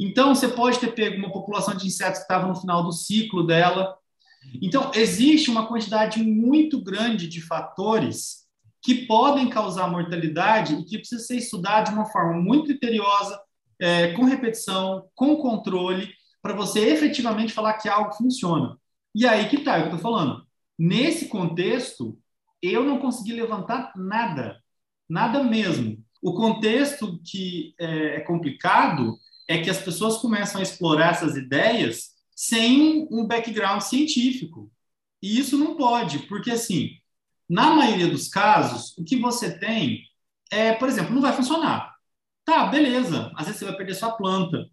[0.00, 3.46] Então, você pode ter pego uma população de insetos que estava no final do ciclo
[3.46, 3.96] dela.
[4.60, 8.42] Então, existe uma quantidade muito grande de fatores
[8.82, 13.40] que podem causar mortalidade e que precisa ser estudado de uma forma muito criteriosa,
[13.82, 18.78] é, com repetição, com controle, para você efetivamente falar que algo funciona.
[19.12, 20.46] E aí que tá, é o que eu estou falando.
[20.78, 22.16] Nesse contexto,
[22.62, 24.62] eu não consegui levantar nada,
[25.08, 25.98] nada mesmo.
[26.22, 29.18] O contexto que é, é complicado
[29.48, 34.70] é que as pessoas começam a explorar essas ideias sem um background científico.
[35.20, 36.90] E isso não pode, porque assim,
[37.48, 40.04] na maioria dos casos, o que você tem
[40.52, 41.91] é, por exemplo, não vai funcionar.
[42.44, 43.30] Tá, beleza.
[43.36, 44.66] Às vezes você vai perder sua planta.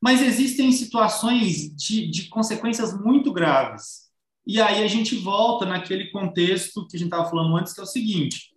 [0.00, 4.06] Mas existem situações de, de consequências muito graves.
[4.46, 7.82] E aí a gente volta naquele contexto que a gente estava falando antes, que é
[7.82, 8.50] o seguinte: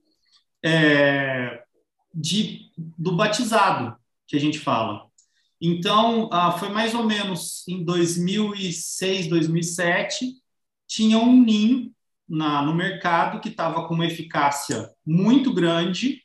[0.63, 1.63] é,
[2.13, 3.95] de, do batizado
[4.27, 5.07] que a gente fala.
[5.61, 10.35] Então, ah, foi mais ou menos em 2006, 2007,
[10.87, 11.93] tinha um NIM
[12.27, 16.23] na, no mercado que estava com uma eficácia muito grande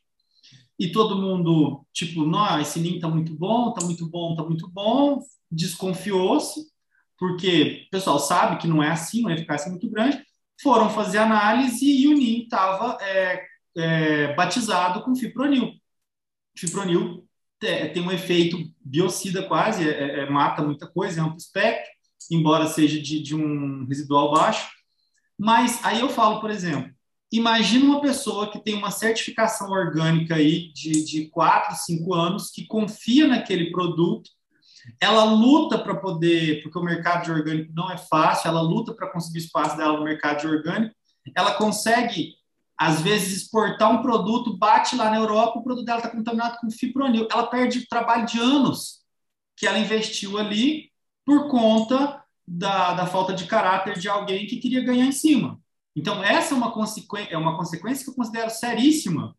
[0.79, 4.69] e todo mundo, tipo, não, esse NIM tá muito bom, tá muito bom, tá muito
[4.69, 6.67] bom, desconfiou-se,
[7.19, 10.25] porque o pessoal sabe que não é assim, uma eficácia muito grande,
[10.61, 13.45] foram fazer análise e o NIM estava é,
[13.77, 15.73] é, batizado com fipronil.
[16.57, 17.25] Fipronil
[17.59, 21.91] tem um efeito biocida quase, é, é, é, mata muita coisa, é amplo espectro,
[22.31, 24.69] embora seja de, de um residual baixo.
[25.39, 26.94] Mas aí eu falo, por exemplo,
[27.35, 32.65] Imagina uma pessoa que tem uma certificação orgânica aí de, de 4, 5 anos, que
[32.65, 34.31] confia naquele produto,
[35.01, 39.11] ela luta para poder, porque o mercado de orgânico não é fácil, ela luta para
[39.11, 40.95] conseguir espaço dela no mercado de orgânico,
[41.37, 42.35] ela consegue,
[42.79, 46.71] às vezes, exportar um produto, bate lá na Europa, o produto dela está contaminado com
[46.71, 47.27] fipronil.
[47.29, 49.01] Ela perde o trabalho de anos
[49.57, 50.89] que ela investiu ali
[51.27, 55.59] por conta da, da falta de caráter de alguém que queria ganhar em cima.
[55.97, 56.73] Então, essa é uma,
[57.31, 59.35] é uma consequência que eu considero seríssima,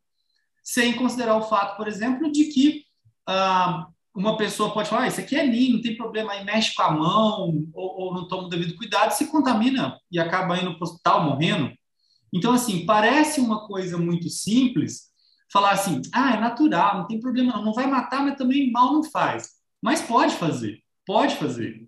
[0.63, 2.85] sem considerar o fato, por exemplo, de que
[3.27, 6.73] ah, uma pessoa pode falar: ah, Isso aqui é linho, não tem problema, aí mexe
[6.73, 10.73] com a mão, ou, ou não toma o devido cuidado, se contamina e acaba indo
[10.77, 11.71] para o hospital morrendo.
[12.33, 15.09] Então, assim, parece uma coisa muito simples
[15.51, 18.93] falar assim: ah, é natural, não tem problema, não, não vai matar, mas também mal
[18.93, 19.49] não faz.
[19.81, 21.87] Mas pode fazer, pode fazer.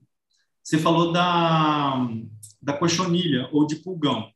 [0.63, 2.07] Você falou da,
[2.61, 4.29] da cochonilha ou de pulgão.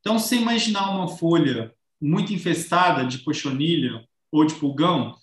[0.00, 5.16] Então, se imaginar uma folha muito infestada de cochonilha ou de pulgão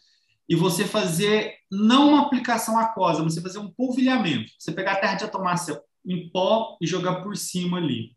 [0.48, 4.52] e você fazer não uma aplicação aquosa, mas você fazer um polvilhamento.
[4.58, 8.16] Você pegar a terra de atomácia em pó e jogar por cima ali.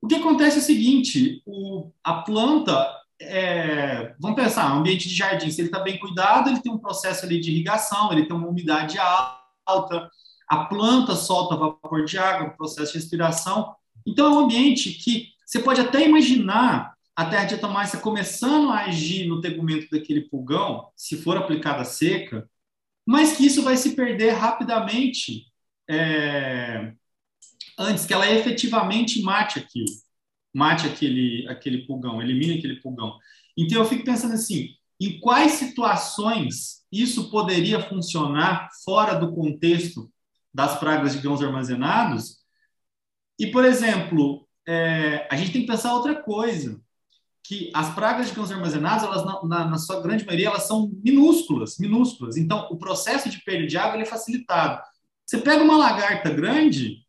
[0.00, 2.86] O que acontece é o seguinte: o, a planta,
[3.20, 7.24] é, vamos pensar, ambiente de jardim, se ele está bem cuidado, ele tem um processo
[7.24, 10.10] ali de irrigação, ele tem uma umidade alta,
[10.48, 13.74] a planta solta vapor de água, processo de respiração.
[14.06, 18.84] Então, é um ambiente que você pode até imaginar a terra de atomácia começando a
[18.84, 22.48] agir no tegumento daquele pulgão, se for aplicada seca,
[23.06, 25.46] mas que isso vai se perder rapidamente
[25.88, 26.92] é,
[27.78, 29.90] antes que ela efetivamente mate aquilo,
[30.52, 33.18] mate aquele, aquele pulgão, elimine aquele pulgão.
[33.56, 40.10] Então eu fico pensando assim, em quais situações isso poderia funcionar fora do contexto
[40.52, 42.38] das pragas de grãos armazenados?
[43.38, 46.80] E, por exemplo, é, a gente tem que pensar outra coisa
[47.42, 51.78] que as pragas de grãos armazenados, elas na, na, sua grande maioria, elas são minúsculas,
[51.78, 52.38] minúsculas.
[52.38, 54.82] Então, o processo de perda de água é facilitado.
[55.26, 57.04] Você pega uma lagarta grande,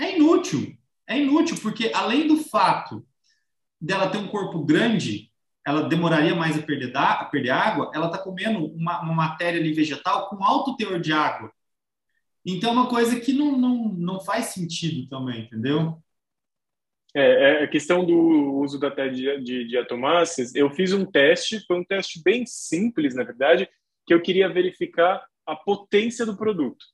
[0.00, 0.76] é inútil.
[1.06, 3.06] É inútil, porque além do fato
[3.80, 5.30] dela ter um corpo grande,
[5.64, 9.60] ela demoraria mais a perder, da, a perder água, ela está comendo uma, uma, matéria
[9.60, 11.52] ali vegetal com alto teor de água.
[12.44, 16.02] Então, é uma coisa que não, não, não faz sentido também, entendeu?
[17.14, 18.16] É, é, a questão do
[18.54, 23.14] uso da de, de, de atomáceas, eu fiz um teste, foi um teste bem simples,
[23.14, 23.68] na verdade,
[24.06, 26.84] que eu queria verificar a potência do produto.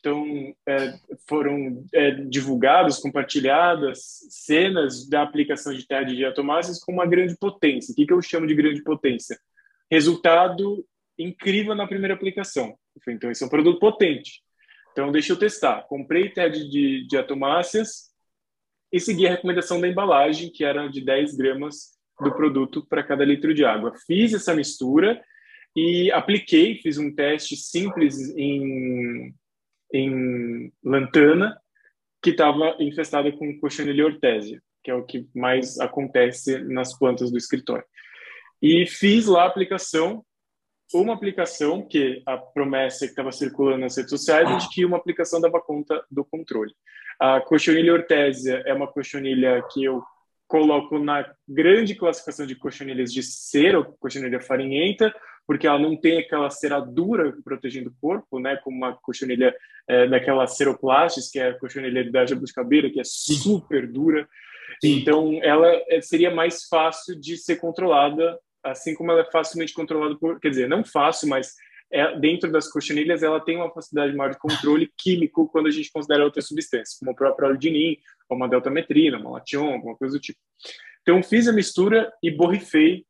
[0.00, 0.94] Então, é,
[1.28, 7.92] foram é, divulgadas, compartilhadas cenas da aplicação de terra de diatomáceas com uma grande potência.
[7.92, 9.36] O que, que eu chamo de grande potência?
[9.90, 10.86] Resultado
[11.18, 12.78] incrível na primeira aplicação.
[13.08, 14.42] Então, esse é um produto potente.
[14.92, 15.82] Então, deixa eu testar.
[15.88, 18.05] Comprei terra de diatomáceas,
[18.92, 23.24] e seguir a recomendação da embalagem, que era de 10 gramas do produto para cada
[23.24, 23.92] litro de água.
[24.06, 25.20] Fiz essa mistura
[25.74, 29.34] e apliquei, fiz um teste simples em,
[29.92, 31.58] em lantana,
[32.22, 37.36] que estava infestada com Cochinelia ortésia, que é o que mais acontece nas plantas do
[37.36, 37.84] escritório.
[38.62, 40.24] E fiz lá a aplicação,
[40.94, 44.96] uma aplicação que a promessa que estava circulando nas redes sociais é de que uma
[44.96, 46.72] aplicação dava conta do controle.
[47.18, 50.02] A cochonilha ortésia é uma cochonilha que eu
[50.46, 55.12] coloco na grande classificação de cochonilhas de cera, ou cochonilha farinhenta,
[55.46, 59.54] porque ela não tem aquela cera dura protegendo o corpo, né, como uma cochonilha
[59.88, 64.28] é, daquela ceroplastis, que é a cochonilha da jabuticabeira, que é super dura.
[64.80, 64.98] Sim.
[64.98, 68.38] Então, ela é, seria mais fácil de ser controlada,
[68.70, 71.54] assim como ela é facilmente controlada por, quer dizer, não fácil, mas
[71.90, 75.90] é, dentro das cochonilhas, ela tem uma facilidade maior de controle químico quando a gente
[75.90, 77.96] considera outras substâncias, como o próprio aldinin,
[78.28, 80.38] ou uma deltametrina, uma lation, alguma coisa do tipo.
[81.02, 83.06] Então, fiz a mistura e borrifei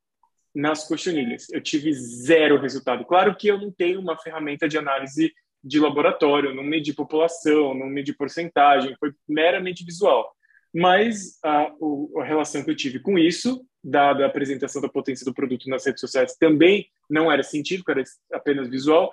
[0.54, 1.48] nas cochonilhas.
[1.50, 3.04] Eu tive zero resultado.
[3.04, 5.32] Claro que eu não tenho uma ferramenta de análise
[5.64, 10.30] de laboratório, não medi população, não medi porcentagem, foi meramente visual.
[10.74, 11.72] Mas a,
[12.18, 15.86] a relação que eu tive com isso dada a apresentação da potência do produto nas
[15.86, 19.12] redes sociais, também não era científico, era apenas visual.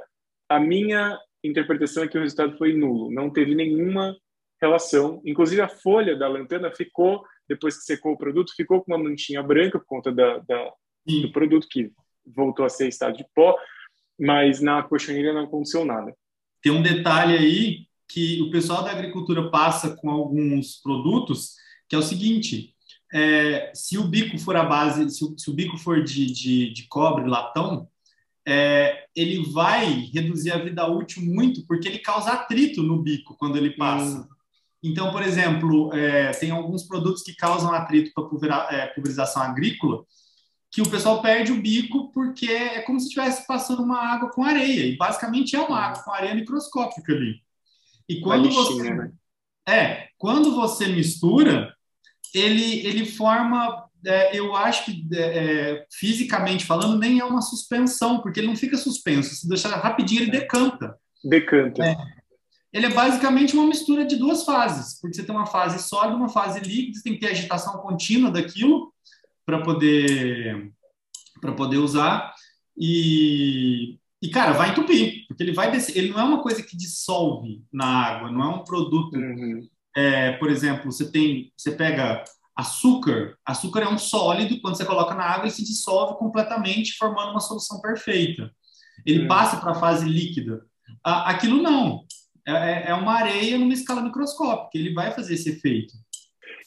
[0.49, 4.17] A minha interpretação é que o resultado foi nulo, não teve nenhuma
[4.59, 5.21] relação.
[5.23, 9.43] Inclusive, a folha da lantana ficou, depois que secou o produto, ficou com uma manchinha
[9.43, 10.73] branca por conta da, da
[11.05, 11.91] do produto que
[12.25, 13.55] voltou a ser estado de pó,
[14.17, 16.15] mas na cochonilha não aconteceu nada.
[16.61, 21.55] Tem um detalhe aí que o pessoal da agricultura passa com alguns produtos,
[21.89, 22.72] que é o seguinte:
[23.13, 26.73] é, se o bico for a base, se o, se o bico for de, de,
[26.73, 27.87] de cobre, latão,
[28.45, 33.55] é, ele vai reduzir a vida útil muito, porque ele causa atrito no bico quando
[33.55, 34.17] ele passa.
[34.19, 34.27] Hum.
[34.81, 40.03] Então, por exemplo, é, tem alguns produtos que causam atrito para é, pulverização agrícola,
[40.71, 44.43] que o pessoal perde o bico porque é como se estivesse passando uma água com
[44.43, 47.35] areia, e basicamente é uma água com areia microscópica ali.
[48.09, 48.91] E quando você.
[48.91, 49.11] Né?
[49.69, 51.72] É, quando você mistura,
[52.33, 58.21] ele, ele forma, é, eu acho que é, é, fisicamente falando, nem é uma suspensão,
[58.21, 59.35] porque ele não fica suspenso.
[59.35, 60.97] Se deixar rapidinho, ele decanta.
[61.23, 61.85] Decanta.
[61.85, 61.95] É.
[62.73, 66.29] Ele é basicamente uma mistura de duas fases, porque você tem uma fase sólida, uma
[66.29, 68.91] fase líquida, você tem que ter agitação contínua daquilo
[69.45, 70.71] para poder
[71.39, 72.33] para poder usar
[72.77, 76.77] e, e cara vai entupir porque ele vai descer, ele não é uma coisa que
[76.77, 82.23] dissolve na água não é um produto uhum é, por exemplo, você tem, você pega
[82.55, 87.31] açúcar, açúcar é um sólido, quando você coloca na água, ele se dissolve completamente, formando
[87.31, 88.51] uma solução perfeita.
[89.05, 89.27] Ele hum.
[89.27, 90.63] passa para a fase líquida.
[91.03, 92.05] Aquilo não.
[92.47, 95.93] É, é, é uma areia numa escala microscópica, ele vai fazer esse efeito.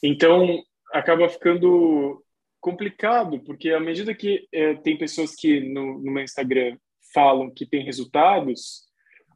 [0.01, 0.61] Então,
[0.93, 2.23] acaba ficando
[2.59, 6.77] complicado, porque à medida que é, tem pessoas que no, no meu Instagram
[7.13, 8.86] falam que tem resultados,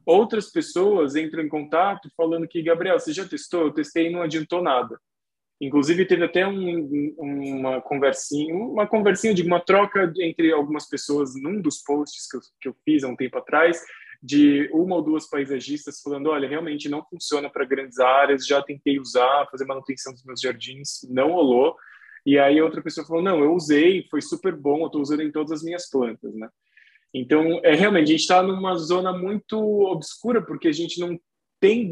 [0.04, 3.62] outras pessoas entram em contato falando que, Gabriel, você já testou?
[3.62, 4.98] Eu testei e não adiantou nada.
[5.60, 11.60] Inclusive, teve até um, uma conversinha, uma conversinha de uma troca entre algumas pessoas num
[11.60, 13.80] dos posts que eu, que eu fiz há um tempo atrás,
[14.20, 18.98] de uma ou duas paisagistas falando, olha, realmente não funciona para grandes áreas, já tentei
[18.98, 21.76] usar, fazer manutenção dos meus jardins, não rolou.
[22.24, 25.30] E aí outra pessoa falou, não, eu usei, foi super bom, eu estou usando em
[25.30, 26.48] todas as minhas plantas, né?
[27.14, 31.18] Então, é realmente, a gente está numa zona muito obscura, porque a gente não
[31.60, 31.88] tem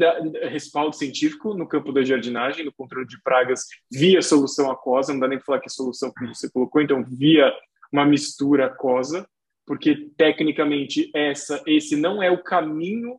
[0.49, 5.29] respaldo científico no campo da jardinagem, no controle de pragas via solução aquosa, não dá
[5.29, 7.53] nem para falar que é solução que você colocou, então via
[7.89, 9.25] uma mistura aquosa,
[9.65, 13.17] porque tecnicamente essa, esse não é o caminho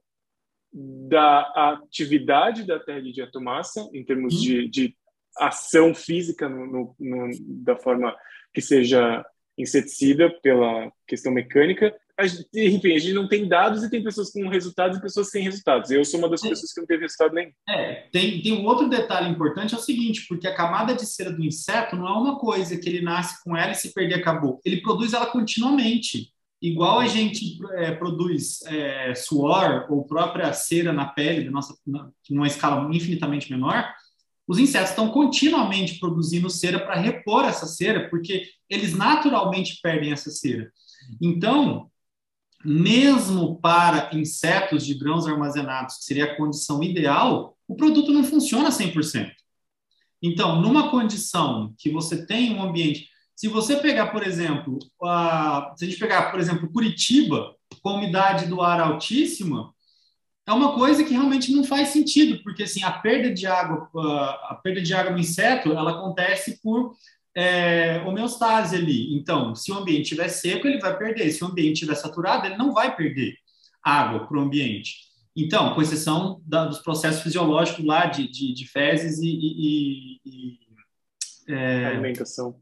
[0.72, 1.40] da
[1.72, 4.96] atividade da terra de diatomácea, em termos de, de
[5.38, 7.30] ação física no, no, no,
[7.64, 8.14] da forma
[8.53, 9.24] que seja
[9.59, 11.94] inseticida pela questão mecânica,
[12.55, 15.90] enfim, a gente não tem dados e tem pessoas com resultados e pessoas sem resultados.
[15.90, 17.50] Eu sou uma das pessoas que não teve resultado nenhum.
[17.68, 21.32] É, tem, tem um outro detalhe importante, é o seguinte, porque a camada de cera
[21.32, 24.61] do inseto não é uma coisa que ele nasce com ela e se perder acabou.
[24.64, 26.30] Ele produz ela continuamente.
[26.61, 31.74] Igual a gente é, produz é, suor ou própria cera na pele, da nossa,
[32.30, 33.92] numa escala infinitamente menor,
[34.47, 40.30] os insetos estão continuamente produzindo cera para repor essa cera, porque eles naturalmente perdem essa
[40.30, 40.70] cera.
[41.20, 41.90] Então,
[42.64, 48.70] mesmo para insetos de grãos armazenados, que seria a condição ideal, o produto não funciona
[48.70, 49.30] 100%.
[50.22, 53.09] Então, numa condição que você tem um ambiente.
[53.34, 58.47] Se você pegar, por exemplo, a, se a gente pegar, por exemplo, Curitiba, com umidade
[58.47, 59.74] do ar altíssima,
[60.47, 63.88] é uma coisa que realmente não faz sentido, porque assim, a perda de água,
[64.49, 66.97] a perda de água no inseto, ela acontece por
[67.34, 69.14] é, homeostase ali.
[69.16, 71.30] Então, se o ambiente estiver seco, ele vai perder.
[71.30, 73.36] Se o ambiente estiver saturado, ele não vai perder
[73.82, 75.12] água para o ambiente.
[75.34, 80.59] Então, com exceção da, dos processos fisiológicos lá de, de, de fezes e, e, e
[81.49, 82.61] é, alimentação.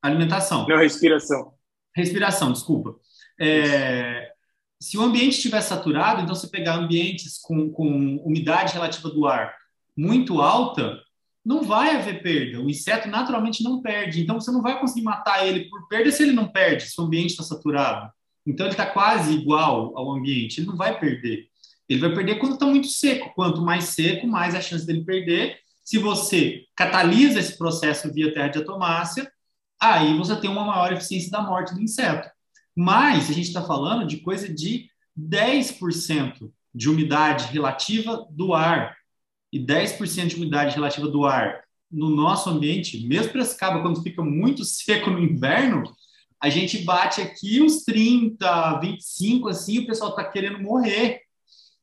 [0.00, 0.66] Alimentação.
[0.68, 1.54] Não, respiração.
[1.96, 2.94] Respiração, desculpa.
[3.40, 4.33] É,
[4.84, 9.54] se o ambiente estiver saturado, então você pegar ambientes com, com umidade relativa do ar
[9.96, 11.00] muito alta,
[11.42, 12.60] não vai haver perda.
[12.60, 14.20] O inseto naturalmente não perde.
[14.20, 17.04] Então você não vai conseguir matar ele por perda se ele não perde, se o
[17.04, 18.12] ambiente está saturado.
[18.46, 20.60] Então ele está quase igual ao ambiente.
[20.60, 21.48] Ele não vai perder.
[21.88, 23.32] Ele vai perder quando está muito seco.
[23.34, 25.60] Quanto mais seco, mais a chance dele perder.
[25.82, 29.32] Se você catalisa esse processo via terra de atomácia,
[29.80, 32.33] aí você tem uma maior eficiência da morte do inseto.
[32.76, 38.96] Mas a gente está falando de coisa de 10% de umidade relativa do ar
[39.52, 44.64] e 10% de umidade relativa do ar no nosso ambiente, mesmo Piracicaba, quando fica muito
[44.66, 45.84] seco no inverno,
[46.42, 51.20] a gente bate aqui os 30, 25, assim, o pessoal está querendo morrer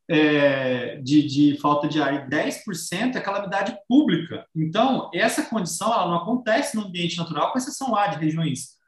[0.10, 2.14] é, de, de, falta de ar.
[2.14, 4.46] E 10% é calamidade pública.
[4.54, 8.81] Então, essa condição ela não acontece no ambiente natural, com exceção lá de regiões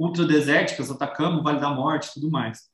[0.00, 2.70] ultradesérticas, Atacama, Vale da Morte tudo mais.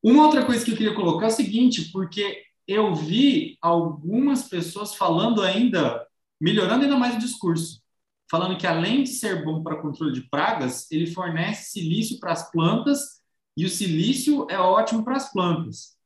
[0.00, 4.94] Uma outra coisa que eu queria colocar é o seguinte, porque eu vi algumas pessoas
[4.94, 6.06] falando ainda,
[6.40, 7.82] melhorando ainda mais o discurso,
[8.30, 12.50] falando que além de ser bom para controle de pragas, ele fornece silício para as
[12.52, 13.20] plantas
[13.56, 15.96] e o silício é ótimo para as plantas.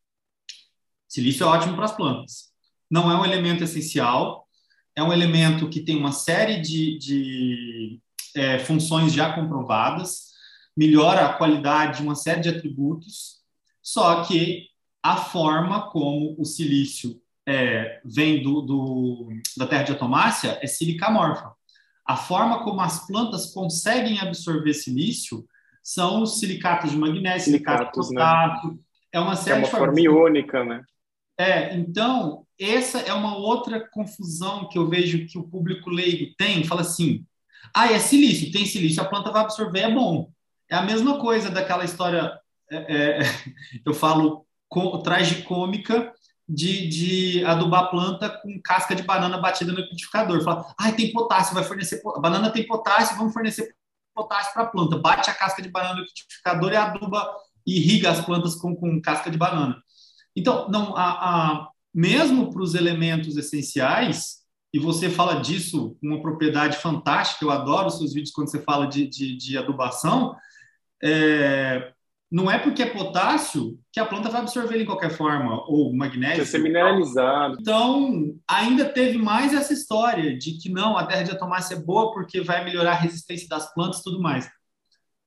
[1.07, 2.51] Silício é ótimo para as plantas.
[2.91, 4.49] Não é um elemento essencial,
[4.97, 8.01] é um elemento que tem uma série de, de
[8.35, 10.31] é, funções já comprovadas,
[10.77, 13.41] melhora a qualidade de uma série de atributos,
[13.83, 14.67] só que
[15.03, 21.53] a forma como o silício é, vem do, do, da terra de atomácia é silicamorfa.
[22.07, 25.47] A forma como as plantas conseguem absorver silício
[25.83, 28.71] são os silicatos de magnésio, silicato de potássio.
[28.73, 28.79] Né?
[29.13, 30.83] É uma série é uma de forma iônica, né?
[31.39, 36.65] É, então, essa é uma outra confusão que eu vejo que o público leigo tem.
[36.65, 37.25] Fala assim,
[37.75, 40.31] ah, é silício, tem silício, a planta vai absorver, é bom.
[40.69, 42.39] É a mesma coisa daquela história,
[42.71, 43.21] é, é,
[43.85, 46.13] eu falo com, tragicômica
[46.49, 50.43] de, de adubar planta com casca de banana batida no liquidificador.
[50.43, 52.01] Fala, ah, tem potássio, vai fornecer.
[52.17, 53.75] A banana tem potássio, vamos fornecer
[54.15, 54.99] potássio para a planta.
[54.99, 57.33] Bate a casca de banana no liquidificador e aduba,
[57.67, 59.81] irriga as plantas com, com casca de banana.
[60.35, 64.40] Então, não, a, a mesmo para os elementos essenciais,
[64.73, 68.63] e você fala disso com uma propriedade fantástica, eu adoro os seus vídeos quando você
[68.63, 70.37] fala de, de, de adubação,
[71.03, 71.93] é,
[72.31, 75.93] não é porque é potássio que a planta vai absorver ele de qualquer forma, ou
[75.93, 76.37] magnésio.
[76.37, 77.57] Precisa ser mineralizado.
[77.61, 82.13] Então, ainda teve mais essa história de que não, a terra de atomácia é boa
[82.13, 84.49] porque vai melhorar a resistência das plantas e tudo mais.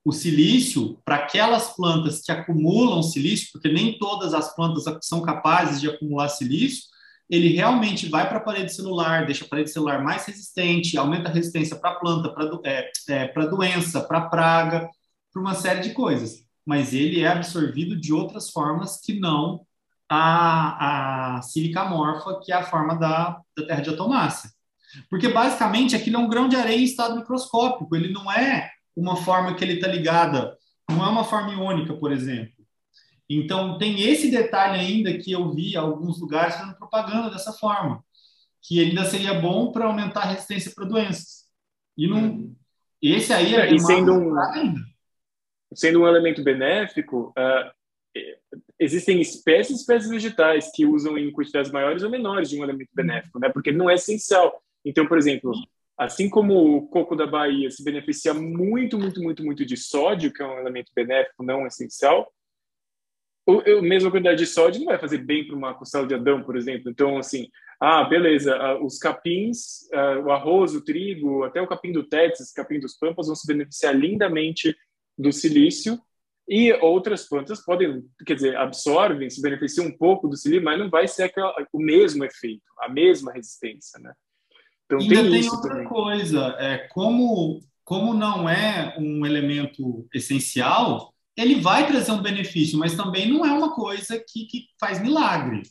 [0.06, 5.82] O silício, para aquelas plantas que acumulam silício, porque nem todas as plantas são capazes
[5.82, 6.93] de acumular silício,
[7.30, 11.32] ele realmente vai para a parede celular, deixa a parede celular mais resistente, aumenta a
[11.32, 14.90] resistência para a planta, para é, é, doença, para praga,
[15.32, 19.66] para uma série de coisas mas ele é absorvido de outras formas que não
[20.10, 24.50] a, a sílica morfa, que é a forma da, da terra de atomácia.
[25.10, 29.16] Porque, basicamente, aquilo é um grão de areia em estado microscópico, ele não é uma
[29.16, 30.56] forma que ele está ligada,
[30.90, 32.63] não é uma forma iônica, por exemplo.
[33.38, 38.04] Então, tem esse detalhe ainda que eu vi alguns lugares fazendo propaganda dessa forma,
[38.62, 41.44] que ainda seria bom para aumentar a resistência para doenças.
[41.98, 42.56] E não, hum.
[43.02, 44.94] esse aí é, é e sendo um, ainda
[45.76, 47.72] sendo um elemento benéfico, uh,
[48.80, 53.40] existem espécies espécies vegetais que usam em quantidades maiores ou menores de um elemento benéfico,
[53.40, 53.50] né?
[53.50, 54.62] Porque não é essencial.
[54.86, 55.54] Então, por exemplo,
[55.98, 60.42] assim como o coco da Bahia se beneficia muito, muito, muito, muito de sódio, que
[60.42, 62.32] é um elemento benéfico não essencial,
[63.48, 66.56] a mesma quantidade de sódio não vai fazer bem para uma costela de Adão, por
[66.56, 66.90] exemplo.
[66.90, 69.88] Então, assim, ah, beleza, os capins,
[70.26, 73.96] o arroz, o trigo, até o capim do Texas, capim dos Pampas vão se beneficiar
[73.96, 74.76] lindamente
[75.18, 76.00] do silício
[76.48, 80.90] e outras plantas podem, quer dizer, absorvem, se beneficiam um pouco do silício, mas não
[80.90, 84.14] vai ser aquela, o mesmo efeito, a mesma resistência, né?
[84.86, 85.88] Então Ainda tem, tem outra também.
[85.88, 92.96] coisa, é como como não é um elemento essencial, ele vai trazer um benefício, mas
[92.96, 95.64] também não é uma coisa que, que faz milagre.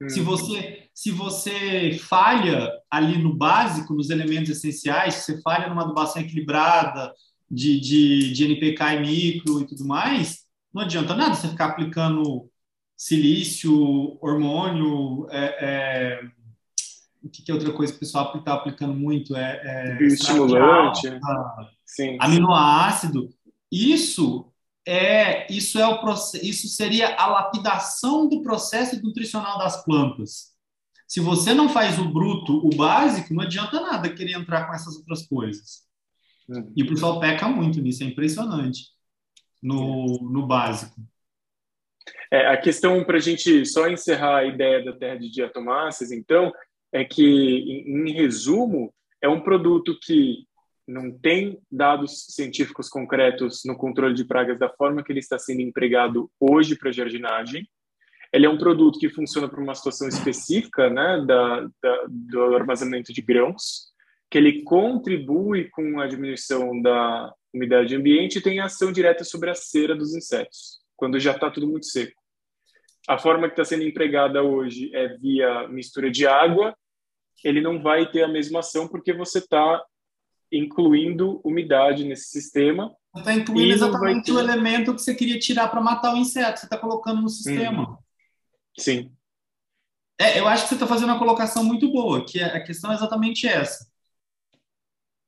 [0.00, 0.08] Hum.
[0.08, 5.82] Se você se você falha ali no básico, nos elementos essenciais, se você falha numa
[5.82, 7.12] adubação equilibrada,
[7.50, 12.50] de, de, de NPK e micro e tudo mais, não adianta nada você ficar aplicando
[12.96, 16.20] silício, hormônio, é, é,
[17.22, 19.36] o que, que, é outra coisa que o pessoal está aplicando muito?
[19.36, 21.08] É, é estimulante,
[21.84, 23.28] sim, aminoácido.
[23.70, 24.50] Isso
[24.86, 26.00] é isso é o
[26.42, 30.54] isso seria a lapidação do processo nutricional das plantas.
[31.08, 34.96] Se você não faz o bruto, o básico, não adianta nada querer entrar com essas
[34.96, 35.84] outras coisas.
[36.76, 38.90] E o pessoal peca muito nisso, é impressionante
[39.62, 41.00] no, no básico.
[42.30, 46.52] É, a questão, para a gente só encerrar a ideia da terra de diatomáceas, então,
[46.92, 50.46] é que, em, em resumo, é um produto que
[50.86, 55.60] não tem dados científicos concretos no controle de pragas da forma que ele está sendo
[55.60, 57.68] empregado hoje para jardinagem.
[58.32, 63.12] Ele é um produto que funciona para uma situação específica né, da, da, do armazenamento
[63.12, 63.94] de grãos
[64.30, 69.54] que ele contribui com a diminuição da umidade ambiente e tem ação direta sobre a
[69.54, 72.20] cera dos insetos, quando já está tudo muito seco.
[73.08, 76.76] A forma que está sendo empregada hoje é via mistura de água,
[77.44, 79.82] ele não vai ter a mesma ação porque você está
[80.56, 82.94] incluindo umidade nesse sistema.
[83.12, 84.32] Você está incluindo exatamente ter...
[84.32, 87.90] o elemento que você queria tirar para matar o inseto, você está colocando no sistema.
[87.90, 87.96] Hum.
[88.78, 89.12] Sim.
[90.18, 92.90] É, eu acho que você está fazendo uma colocação muito boa, que é, a questão
[92.90, 93.86] é exatamente essa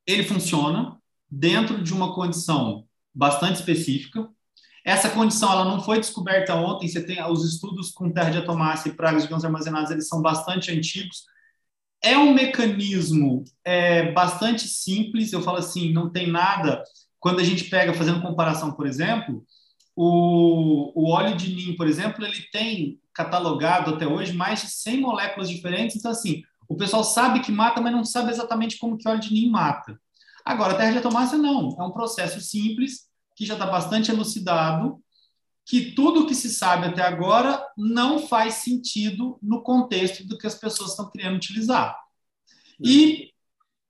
[0.09, 0.99] ele funciona
[1.31, 4.27] dentro de uma condição bastante específica.
[4.83, 6.89] Essa condição ela não foi descoberta ontem.
[6.89, 10.23] Você tem os estudos com terra de atomácia e pragas de grãos armazenados, eles são
[10.23, 11.27] bastante antigos.
[12.03, 15.33] É um mecanismo é, bastante simples.
[15.33, 16.83] Eu falo assim, não tem nada.
[17.19, 19.45] Quando a gente pega, fazendo comparação, por exemplo,
[19.97, 25.01] o, o óleo de NIM, por exemplo, ele tem catalogado até hoje mais de 100
[25.01, 25.97] moléculas diferentes.
[25.97, 29.33] Então, assim, o pessoal sabe que mata, mas não sabe exatamente como que óleo de
[29.33, 29.99] ninho mata.
[30.45, 31.77] Agora, a terra de atomácia não.
[31.79, 35.01] É um processo simples, que já está bastante elucidado,
[35.69, 40.55] que tudo que se sabe até agora não faz sentido no contexto do que as
[40.55, 41.95] pessoas estão querendo utilizar.
[42.83, 43.33] E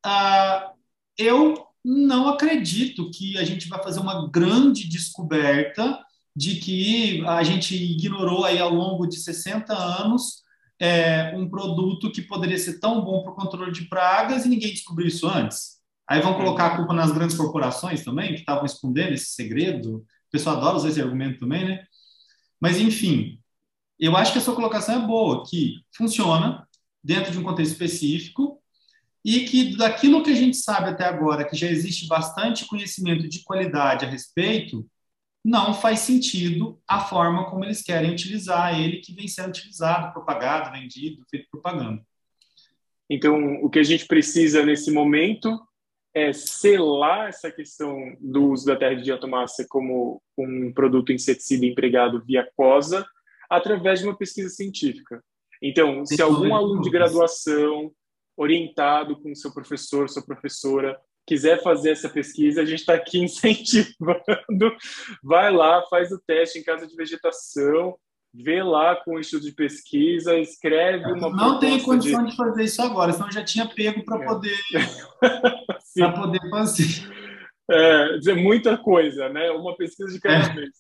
[0.04, 0.74] uh,
[1.16, 6.04] eu não acredito que a gente vai fazer uma grande descoberta
[6.34, 10.42] de que a gente ignorou aí ao longo de 60 anos
[10.80, 14.72] é, um produto que poderia ser tão bom para o controle de pragas e ninguém
[14.72, 15.78] descobriu isso antes.
[16.08, 20.04] Aí vão colocar a culpa nas grandes corporações também, que estavam escondendo esse segredo.
[20.28, 21.86] O pessoal adora usar esse argumento também, né?
[22.60, 23.40] Mas, enfim,
[23.98, 26.66] eu acho que a sua colocação é boa, que funciona
[27.02, 28.62] dentro de um contexto específico
[29.24, 33.42] e que daquilo que a gente sabe até agora, que já existe bastante conhecimento de
[33.42, 34.88] qualidade a respeito,
[35.44, 40.72] não faz sentido a forma como eles querem utilizar ele, que vem sendo utilizado, propagado,
[40.72, 42.02] vendido, feito propaganda.
[43.10, 45.58] Então, o que a gente precisa nesse momento
[46.14, 52.22] é selar essa questão do uso da terra de diatomácea como um produto inseticida empregado
[52.24, 53.06] via COSA
[53.48, 55.22] através de uma pesquisa científica.
[55.62, 57.92] Então, se algum aluno de graduação
[58.36, 64.76] orientado com seu professor, sua professora, quiser fazer essa pesquisa, a gente está aqui incentivando.
[65.22, 67.98] Vai lá, faz o teste em casa de vegetação,
[68.40, 72.30] vê lá com o instituto de pesquisa, escreve uma Não tem condição de...
[72.30, 72.36] de...
[72.36, 74.26] fazer isso agora, senão já tinha pego para é.
[74.26, 74.58] poder
[75.94, 77.08] para poder fazer.
[77.70, 79.50] É, dizer muita coisa, né?
[79.50, 80.54] Uma pesquisa de cada é.
[80.54, 80.70] vez.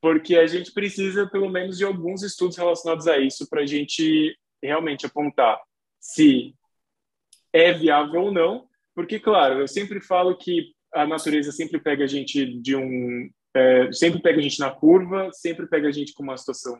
[0.00, 4.36] Porque a gente precisa, pelo menos, de alguns estudos relacionados a isso para a gente
[4.62, 5.60] realmente apontar
[6.00, 6.54] se
[7.52, 8.66] é viável ou não.
[8.94, 13.92] Porque, claro, eu sempre falo que a natureza sempre pega a gente de um é,
[13.92, 16.78] sempre pega a gente na curva, sempre pega a gente com uma situação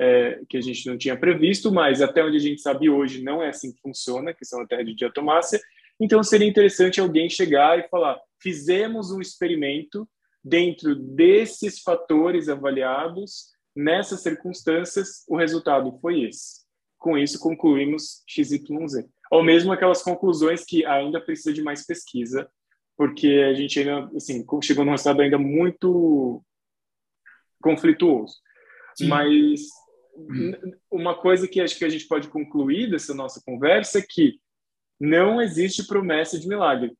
[0.00, 3.42] é, que a gente não tinha previsto, mas até onde a gente sabe hoje não
[3.42, 5.60] é assim que funciona, que são a terra de diatomácea.
[6.00, 10.08] Então seria interessante alguém chegar e falar: fizemos um experimento
[10.42, 16.64] dentro desses fatores avaliados, nessas circunstâncias, o resultado foi esse.
[16.98, 19.06] Com isso concluímos XYZ.
[19.30, 22.48] Ou mesmo aquelas conclusões que ainda precisa de mais pesquisa
[22.96, 26.42] porque a gente ainda assim, chegou num estado ainda muito
[27.62, 28.34] conflituoso.
[28.94, 29.08] Sim.
[29.08, 29.60] Mas
[30.90, 34.38] uma coisa que acho que a gente pode concluir dessa nossa conversa é que
[35.00, 36.92] não existe promessa de milagre.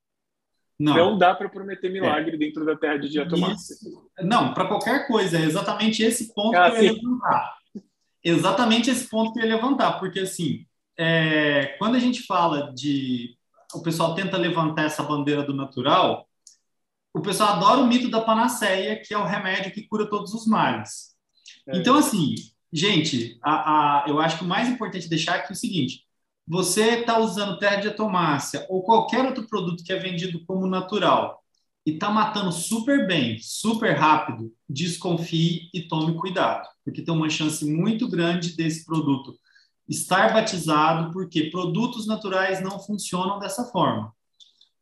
[0.79, 2.39] Não, não dá para prometer milagre é.
[2.39, 3.77] dentro da terra de diatomácea.
[4.21, 5.39] Não, para qualquer coisa.
[5.39, 7.55] É exatamente esse ponto ah, que eu ia levantar.
[8.25, 10.01] Exatamente esse ponto que eu ia levantar.
[10.01, 10.67] Porque, assim,
[10.99, 13.37] é, quando a gente fala de
[13.75, 16.29] o pessoal tenta levantar essa bandeira do natural,
[17.13, 20.47] o pessoal adora o mito da panaceia, que é o remédio que cura todos os
[20.47, 21.15] males.
[21.69, 21.79] É.
[21.79, 22.35] Então, assim,
[22.73, 26.05] gente, a, a, eu acho que o mais importante deixar aqui é o seguinte:
[26.47, 31.43] você está usando terra de atomácia ou qualquer outro produto que é vendido como natural
[31.87, 37.65] e está matando super bem, super rápido, desconfie e tome cuidado, porque tem uma chance
[37.65, 39.39] muito grande desse produto
[39.89, 44.13] estar batizado, porque produtos naturais não funcionam dessa forma.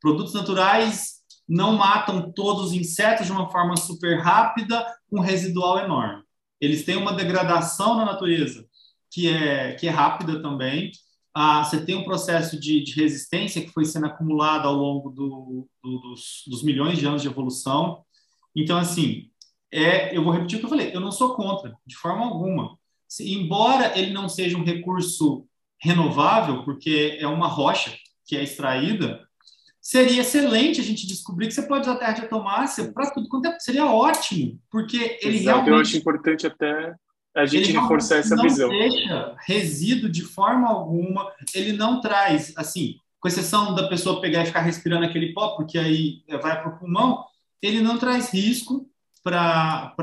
[0.00, 5.78] Produtos naturais não matam todos os insetos de uma forma super rápida, com um residual
[5.78, 6.22] enorme.
[6.60, 8.64] Eles têm uma degradação na natureza
[9.10, 10.90] que é, que é rápida também.
[11.34, 15.68] Ah, você tem um processo de, de resistência que foi sendo acumulado ao longo do,
[15.82, 18.04] do, dos, dos milhões de anos de evolução.
[18.54, 19.30] Então, assim,
[19.70, 22.78] é, eu vou repetir o que eu falei, eu não sou contra, de forma alguma
[23.20, 25.46] embora ele não seja um recurso
[25.80, 27.92] renovável, porque é uma rocha
[28.24, 29.20] que é extraída,
[29.80, 33.46] seria excelente a gente descobrir que você pode usar terra de atomácia para tudo quanto
[33.46, 35.68] é, seria ótimo, porque ele Exato, realmente...
[35.68, 36.94] Eu acho importante até
[37.34, 38.68] a gente reforçar essa não visão.
[38.70, 44.42] Não deixa resíduo de forma alguma, ele não traz, assim, com exceção da pessoa pegar
[44.42, 47.24] e ficar respirando aquele pó, porque aí vai para o pulmão,
[47.60, 48.88] ele não traz risco
[49.22, 49.94] para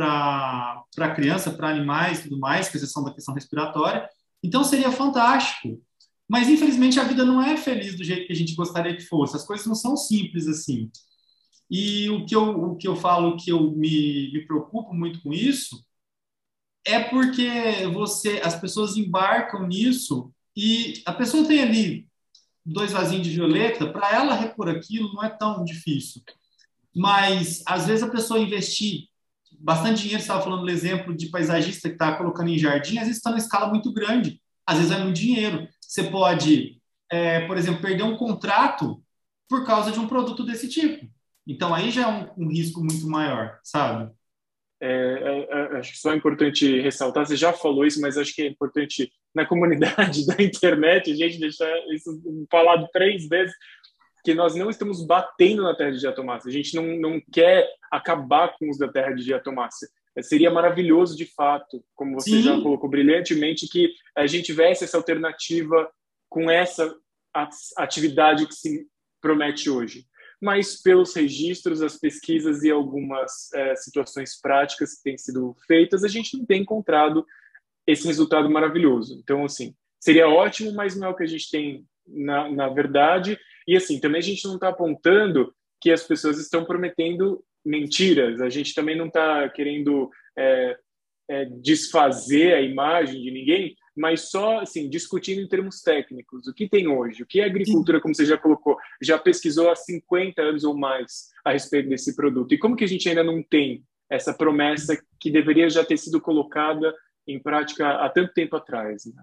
[0.97, 4.09] a criança, para animais e tudo mais, com exceção da questão respiratória.
[4.43, 5.81] Então seria fantástico.
[6.27, 9.35] Mas infelizmente a vida não é feliz do jeito que a gente gostaria que fosse.
[9.35, 10.91] As coisas não são simples assim.
[11.69, 15.33] E o que eu, o que eu falo que eu me, me preocupo muito com
[15.33, 15.83] isso
[16.85, 22.07] é porque você, as pessoas embarcam nisso e a pessoa tem ali
[22.65, 26.21] dois vasinhos de violeta, para ela repor aquilo não é tão difícil.
[26.95, 29.08] Mas às vezes a pessoa investir
[29.59, 33.17] bastante dinheiro, estava falando do exemplo de paisagista que está colocando em jardim, às vezes
[33.17, 35.67] está numa escala muito grande, às vezes é muito dinheiro.
[35.81, 36.81] Você pode,
[37.11, 39.03] é, por exemplo, perder um contrato
[39.49, 41.07] por causa de um produto desse tipo.
[41.47, 44.11] Então aí já é um, um risco muito maior, sabe?
[44.81, 48.33] É, é, é acho que só é importante ressaltar, você já falou isso, mas acho
[48.33, 53.53] que é importante na comunidade da internet a gente deixar isso falado três vezes,
[54.23, 56.49] que nós não estamos batendo na terra de diatomácea.
[56.49, 59.87] A gente não, não quer acabar com os da terra de diatomácea.
[60.15, 62.41] É, seria maravilhoso, de fato, como você Sim.
[62.41, 65.89] já colocou brilhantemente, que a gente tivesse essa alternativa
[66.27, 66.93] com essa
[67.77, 68.87] atividade que se
[69.21, 70.05] promete hoje.
[70.41, 76.07] Mas pelos registros, as pesquisas e algumas é, situações práticas que têm sido feitas, a
[76.07, 77.25] gente não tem encontrado
[77.85, 79.19] esse resultado maravilhoso.
[79.21, 83.37] Então, assim, seria ótimo, mas não é o que a gente tem na, na verdade.
[83.69, 88.41] E assim, também a gente não está apontando que as pessoas estão prometendo mentiras.
[88.41, 90.75] A gente também não está querendo é,
[91.29, 96.47] é, desfazer a imagem de ninguém, mas só assim discutindo em termos técnicos.
[96.47, 97.21] O que tem hoje?
[97.21, 101.29] O que a agricultura, como você já colocou, já pesquisou há 50 anos ou mais
[101.45, 102.51] a respeito desse produto?
[102.51, 106.19] E como que a gente ainda não tem essa promessa que deveria já ter sido
[106.19, 106.91] colocada
[107.27, 109.05] em prática há tanto tempo atrás?
[109.05, 109.21] Né?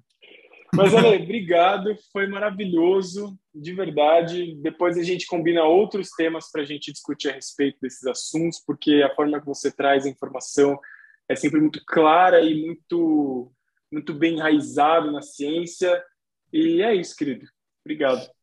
[0.75, 4.55] Mas, Ale, obrigado, foi maravilhoso, de verdade.
[4.61, 9.03] Depois a gente combina outros temas para a gente discutir a respeito desses assuntos, porque
[9.03, 10.79] a forma que você traz a informação
[11.29, 13.53] é sempre muito clara e muito,
[13.91, 16.03] muito bem enraizado na ciência.
[16.53, 17.47] E é isso, querido.
[17.85, 18.36] Obrigado.